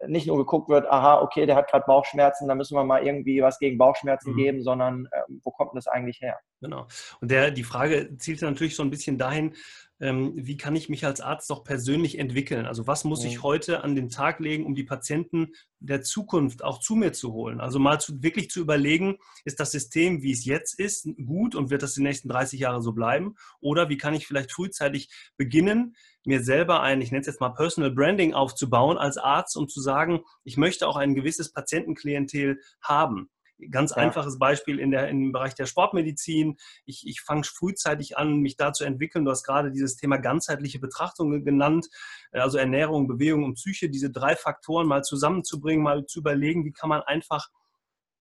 nicht 0.06 0.26
nur 0.26 0.36
geguckt 0.36 0.68
wird, 0.68 0.86
aha, 0.86 1.20
okay, 1.20 1.46
der 1.46 1.56
hat 1.56 1.70
gerade 1.70 1.84
Bauchschmerzen, 1.86 2.48
da 2.48 2.54
müssen 2.54 2.76
wir 2.76 2.84
mal 2.84 3.02
irgendwie 3.02 3.40
was 3.40 3.58
gegen 3.58 3.78
Bauchschmerzen 3.78 4.32
mhm. 4.32 4.36
geben, 4.36 4.62
sondern 4.62 5.06
äh, 5.10 5.20
wo 5.42 5.50
kommt 5.50 5.72
denn 5.72 5.78
das 5.78 5.86
eigentlich 5.86 6.20
her? 6.20 6.38
Genau. 6.60 6.86
Und 7.20 7.30
der, 7.30 7.50
die 7.50 7.64
Frage 7.64 8.16
zielt 8.18 8.42
natürlich 8.42 8.76
so 8.76 8.82
ein 8.82 8.90
bisschen 8.90 9.16
dahin, 9.16 9.54
ähm, 10.00 10.32
wie 10.36 10.56
kann 10.56 10.76
ich 10.76 10.88
mich 10.88 11.04
als 11.04 11.20
Arzt 11.20 11.50
doch 11.50 11.64
persönlich 11.64 12.18
entwickeln? 12.18 12.66
Also 12.66 12.86
was 12.86 13.04
muss 13.04 13.24
ich 13.24 13.38
mhm. 13.38 13.42
heute 13.42 13.84
an 13.84 13.96
den 13.96 14.10
Tag 14.10 14.38
legen, 14.40 14.64
um 14.64 14.74
die 14.74 14.84
Patienten 14.84 15.52
der 15.80 16.02
Zukunft 16.02 16.62
auch 16.62 16.78
zu 16.80 16.94
mir 16.94 17.12
zu 17.12 17.32
holen? 17.32 17.60
Also 17.60 17.78
mal 17.78 18.00
zu, 18.00 18.22
wirklich 18.22 18.50
zu 18.50 18.60
überlegen, 18.60 19.18
ist 19.44 19.60
das 19.60 19.72
System, 19.72 20.22
wie 20.22 20.32
es 20.32 20.44
jetzt 20.44 20.78
ist, 20.78 21.08
gut 21.24 21.54
und 21.54 21.70
wird 21.70 21.82
das 21.82 21.94
die 21.94 22.02
nächsten 22.02 22.28
30 22.28 22.60
Jahre 22.60 22.80
so 22.80 22.92
bleiben? 22.92 23.34
Oder 23.60 23.88
wie 23.88 23.96
kann 23.96 24.14
ich 24.14 24.26
vielleicht 24.26 24.52
frühzeitig 24.52 25.10
beginnen, 25.36 25.96
mir 26.24 26.42
selber 26.42 26.82
ein, 26.82 27.00
ich 27.00 27.10
nenne 27.10 27.22
es 27.22 27.26
jetzt 27.26 27.40
mal 27.40 27.48
Personal 27.50 27.90
Branding 27.90 28.34
aufzubauen 28.34 28.98
als 28.98 29.16
Arzt, 29.16 29.56
um 29.56 29.68
zu 29.68 29.80
sagen, 29.80 30.20
ich 30.44 30.56
möchte 30.56 30.86
auch 30.86 30.96
ein 30.96 31.14
gewisses 31.14 31.52
Patientenklientel 31.52 32.60
haben. 32.82 33.30
Ganz 33.70 33.90
ja. 33.90 33.96
einfaches 33.98 34.38
Beispiel 34.38 34.78
in 34.78 34.90
der, 34.90 35.08
im 35.08 35.32
Bereich 35.32 35.54
der 35.54 35.66
Sportmedizin. 35.66 36.56
Ich, 36.84 37.06
ich 37.06 37.20
fange 37.20 37.44
frühzeitig 37.44 38.16
an, 38.16 38.38
mich 38.38 38.56
da 38.56 38.72
zu 38.72 38.84
entwickeln. 38.84 39.24
Du 39.24 39.30
hast 39.30 39.44
gerade 39.44 39.72
dieses 39.72 39.96
Thema 39.96 40.16
ganzheitliche 40.18 40.78
Betrachtung 40.78 41.44
genannt, 41.44 41.88
äh, 42.32 42.38
also 42.38 42.58
Ernährung, 42.58 43.08
Bewegung 43.08 43.44
und 43.44 43.54
Psyche, 43.54 43.90
diese 43.90 44.10
drei 44.10 44.36
Faktoren 44.36 44.86
mal 44.86 45.02
zusammenzubringen, 45.02 45.82
mal 45.82 46.06
zu 46.06 46.20
überlegen, 46.20 46.64
wie 46.64 46.72
kann 46.72 46.88
man 46.88 47.02
einfach 47.02 47.48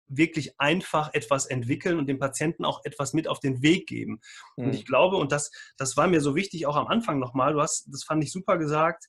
wirklich 0.09 0.59
einfach 0.59 1.13
etwas 1.13 1.45
entwickeln 1.45 1.99
und 1.99 2.07
dem 2.07 2.19
Patienten 2.19 2.65
auch 2.65 2.81
etwas 2.83 3.13
mit 3.13 3.27
auf 3.27 3.39
den 3.39 3.61
Weg 3.61 3.87
geben. 3.87 4.19
Mhm. 4.57 4.65
Und 4.65 4.75
ich 4.75 4.85
glaube, 4.85 5.17
und 5.17 5.31
das, 5.31 5.51
das 5.77 5.95
war 5.95 6.07
mir 6.07 6.19
so 6.19 6.35
wichtig 6.35 6.65
auch 6.65 6.75
am 6.75 6.87
Anfang 6.87 7.19
nochmal, 7.19 7.53
du 7.53 7.61
hast, 7.61 7.87
das 7.93 8.03
fand 8.03 8.23
ich 8.23 8.31
super 8.31 8.57
gesagt, 8.57 9.05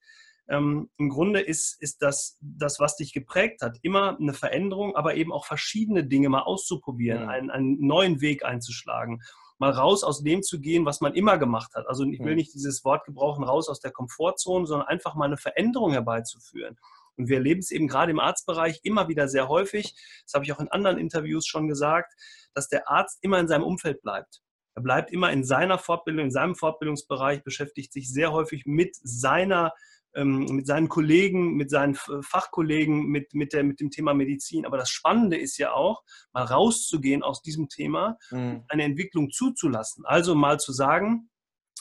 ähm, 0.50 0.90
im 0.98 1.08
Grunde 1.08 1.40
ist, 1.40 1.80
ist 1.80 2.02
das, 2.02 2.38
das, 2.40 2.80
was 2.80 2.96
dich 2.96 3.12
geprägt 3.12 3.62
hat, 3.62 3.78
immer 3.82 4.18
eine 4.18 4.34
Veränderung, 4.34 4.96
aber 4.96 5.14
eben 5.14 5.32
auch 5.32 5.46
verschiedene 5.46 6.04
Dinge 6.04 6.28
mal 6.28 6.42
auszuprobieren, 6.42 7.24
mhm. 7.24 7.28
einen, 7.28 7.50
einen 7.50 7.86
neuen 7.86 8.20
Weg 8.20 8.44
einzuschlagen 8.44 9.22
mal 9.60 9.70
raus 9.72 10.02
aus 10.02 10.22
dem 10.22 10.42
zu 10.42 10.58
gehen, 10.58 10.86
was 10.86 11.02
man 11.02 11.12
immer 11.12 11.36
gemacht 11.36 11.74
hat. 11.74 11.86
Also 11.86 12.04
ich 12.04 12.20
will 12.20 12.34
nicht 12.34 12.54
dieses 12.54 12.82
Wort 12.82 13.04
gebrauchen, 13.04 13.44
raus 13.44 13.68
aus 13.68 13.78
der 13.78 13.90
Komfortzone, 13.90 14.66
sondern 14.66 14.88
einfach 14.88 15.14
mal 15.14 15.26
eine 15.26 15.36
Veränderung 15.36 15.92
herbeizuführen. 15.92 16.78
Und 17.16 17.28
wir 17.28 17.36
erleben 17.36 17.60
es 17.60 17.70
eben 17.70 17.86
gerade 17.86 18.10
im 18.10 18.20
Arztbereich 18.20 18.80
immer 18.84 19.08
wieder 19.08 19.28
sehr 19.28 19.48
häufig, 19.48 19.94
das 20.24 20.32
habe 20.32 20.46
ich 20.46 20.52
auch 20.52 20.60
in 20.60 20.68
anderen 20.68 20.96
Interviews 20.96 21.46
schon 21.46 21.68
gesagt, 21.68 22.14
dass 22.54 22.68
der 22.68 22.88
Arzt 22.88 23.18
immer 23.20 23.38
in 23.38 23.48
seinem 23.48 23.64
Umfeld 23.64 24.00
bleibt. 24.00 24.40
Er 24.74 24.82
bleibt 24.82 25.12
immer 25.12 25.30
in 25.30 25.44
seiner 25.44 25.76
Fortbildung, 25.76 26.26
in 26.26 26.30
seinem 26.30 26.54
Fortbildungsbereich, 26.54 27.42
beschäftigt 27.44 27.92
sich 27.92 28.10
sehr 28.10 28.32
häufig 28.32 28.64
mit 28.64 28.96
seiner 29.02 29.74
mit 30.14 30.66
seinen 30.66 30.88
Kollegen, 30.88 31.54
mit 31.54 31.70
seinen 31.70 31.94
Fachkollegen, 31.94 33.06
mit, 33.06 33.32
mit, 33.34 33.52
der, 33.52 33.62
mit 33.62 33.80
dem 33.80 33.90
Thema 33.90 34.12
Medizin. 34.14 34.66
Aber 34.66 34.76
das 34.76 34.90
Spannende 34.90 35.36
ist 35.36 35.56
ja 35.58 35.72
auch, 35.72 36.02
mal 36.32 36.44
rauszugehen 36.44 37.22
aus 37.22 37.42
diesem 37.42 37.68
Thema, 37.68 38.16
mhm. 38.30 38.64
eine 38.68 38.84
Entwicklung 38.84 39.30
zuzulassen. 39.30 40.04
Also 40.04 40.34
mal 40.34 40.58
zu 40.58 40.72
sagen, 40.72 41.30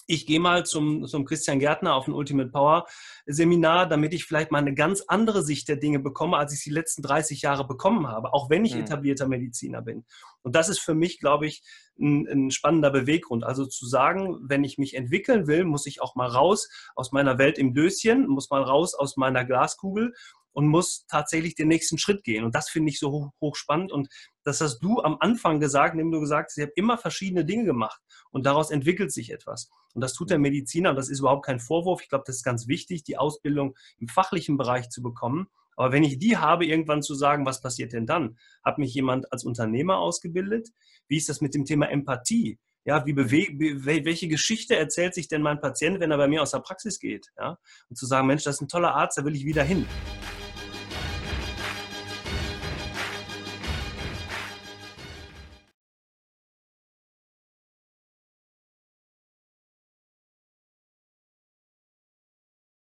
ich 0.09 0.25
gehe 0.25 0.39
mal 0.39 0.65
zum, 0.65 1.05
zum 1.05 1.23
Christian 1.23 1.59
Gärtner 1.59 1.93
auf 1.93 2.07
ein 2.07 2.13
Ultimate 2.13 2.49
Power 2.49 2.87
Seminar, 3.27 3.87
damit 3.87 4.11
ich 4.11 4.25
vielleicht 4.25 4.51
mal 4.51 4.57
eine 4.57 4.73
ganz 4.73 5.03
andere 5.07 5.43
Sicht 5.43 5.67
der 5.67 5.75
Dinge 5.75 5.99
bekomme, 5.99 6.37
als 6.37 6.51
ich 6.51 6.61
sie 6.61 6.71
die 6.71 6.75
letzten 6.75 7.03
30 7.03 7.43
Jahre 7.43 7.67
bekommen 7.67 8.07
habe, 8.07 8.33
auch 8.33 8.49
wenn 8.49 8.65
ich 8.65 8.73
mhm. 8.73 8.81
etablierter 8.81 9.27
Mediziner 9.27 9.83
bin. 9.83 10.05
Und 10.41 10.55
das 10.55 10.67
ist 10.67 10.79
für 10.79 10.95
mich, 10.95 11.19
glaube 11.19 11.45
ich, 11.45 11.61
ein, 11.99 12.27
ein, 12.27 12.49
spannender 12.49 12.89
Beweggrund. 12.89 13.43
Also 13.43 13.67
zu 13.67 13.85
sagen, 13.85 14.39
wenn 14.41 14.63
ich 14.63 14.79
mich 14.79 14.95
entwickeln 14.95 15.45
will, 15.45 15.63
muss 15.63 15.85
ich 15.85 16.01
auch 16.01 16.15
mal 16.15 16.27
raus 16.27 16.69
aus 16.95 17.11
meiner 17.11 17.37
Welt 17.37 17.59
im 17.59 17.75
Döschen, 17.75 18.27
muss 18.27 18.49
mal 18.49 18.63
raus 18.63 18.95
aus 18.95 19.15
meiner 19.15 19.45
Glaskugel 19.45 20.13
und 20.53 20.67
muss 20.67 21.05
tatsächlich 21.07 21.53
den 21.53 21.67
nächsten 21.67 21.99
Schritt 21.99 22.23
gehen. 22.23 22.43
Und 22.43 22.55
das 22.55 22.69
finde 22.69 22.89
ich 22.89 22.97
so 22.97 23.11
hoch, 23.11 23.31
hoch, 23.39 23.55
spannend. 23.55 23.91
Und 23.91 24.09
das 24.49 24.61
hast 24.61 24.79
du 24.79 25.01
am 25.01 25.17
Anfang 25.19 25.59
gesagt, 25.59 25.93
indem 25.93 26.11
du 26.11 26.19
gesagt 26.19 26.49
hast, 26.49 26.57
ich 26.57 26.63
habe 26.63 26.73
immer 26.75 26.97
verschiedene 26.97 27.45
Dinge 27.45 27.65
gemacht 27.65 28.01
und 28.31 28.45
daraus 28.45 28.71
entwickelt 28.71 29.11
sich 29.11 29.31
etwas. 29.31 29.69
Und 29.93 30.01
das 30.01 30.13
tut 30.13 30.31
der 30.31 30.39
Mediziner 30.39 30.89
und 30.89 30.95
das 30.95 31.09
ist 31.09 31.19
überhaupt 31.19 31.45
kein 31.45 31.59
Vorwurf. 31.59 32.01
Ich 32.01 32.09
glaube, 32.09 32.23
das 32.25 32.37
ist 32.37 32.43
ganz 32.43 32.67
wichtig, 32.67 33.03
die 33.03 33.17
Ausbildung 33.17 33.75
im 33.99 34.07
fachlichen 34.07 34.57
Bereich 34.57 34.89
zu 34.89 35.03
bekommen. 35.03 35.47
Aber 35.75 35.91
wenn 35.93 36.03
ich 36.03 36.17
die 36.17 36.35
habe, 36.37 36.65
irgendwann 36.65 37.01
zu 37.01 37.13
sagen, 37.13 37.45
was 37.45 37.61
passiert 37.61 37.93
denn 37.93 38.05
dann? 38.05 38.37
Hat 38.65 38.79
mich 38.79 38.93
jemand 38.93 39.31
als 39.31 39.45
Unternehmer 39.45 39.99
ausgebildet? 39.99 40.69
Wie 41.07 41.17
ist 41.17 41.29
das 41.29 41.41
mit 41.41 41.53
dem 41.53 41.63
Thema 41.63 41.89
Empathie? 41.89 42.59
Ja, 42.85 43.05
wie 43.05 43.15
welche 43.15 44.27
Geschichte 44.27 44.75
erzählt 44.75 45.13
sich 45.13 45.27
denn 45.27 45.43
mein 45.43 45.59
Patient, 45.59 45.99
wenn 45.99 46.11
er 46.11 46.17
bei 46.17 46.27
mir 46.27 46.41
aus 46.41 46.51
der 46.51 46.59
Praxis 46.59 46.99
geht? 46.99 47.27
Ja? 47.37 47.59
Und 47.89 47.97
zu 47.97 48.07
sagen, 48.07 48.27
Mensch, 48.27 48.43
das 48.43 48.55
ist 48.55 48.61
ein 48.61 48.67
toller 48.67 48.95
Arzt, 48.95 49.17
da 49.17 49.25
will 49.25 49.35
ich 49.35 49.45
wieder 49.45 49.63
hin. 49.63 49.85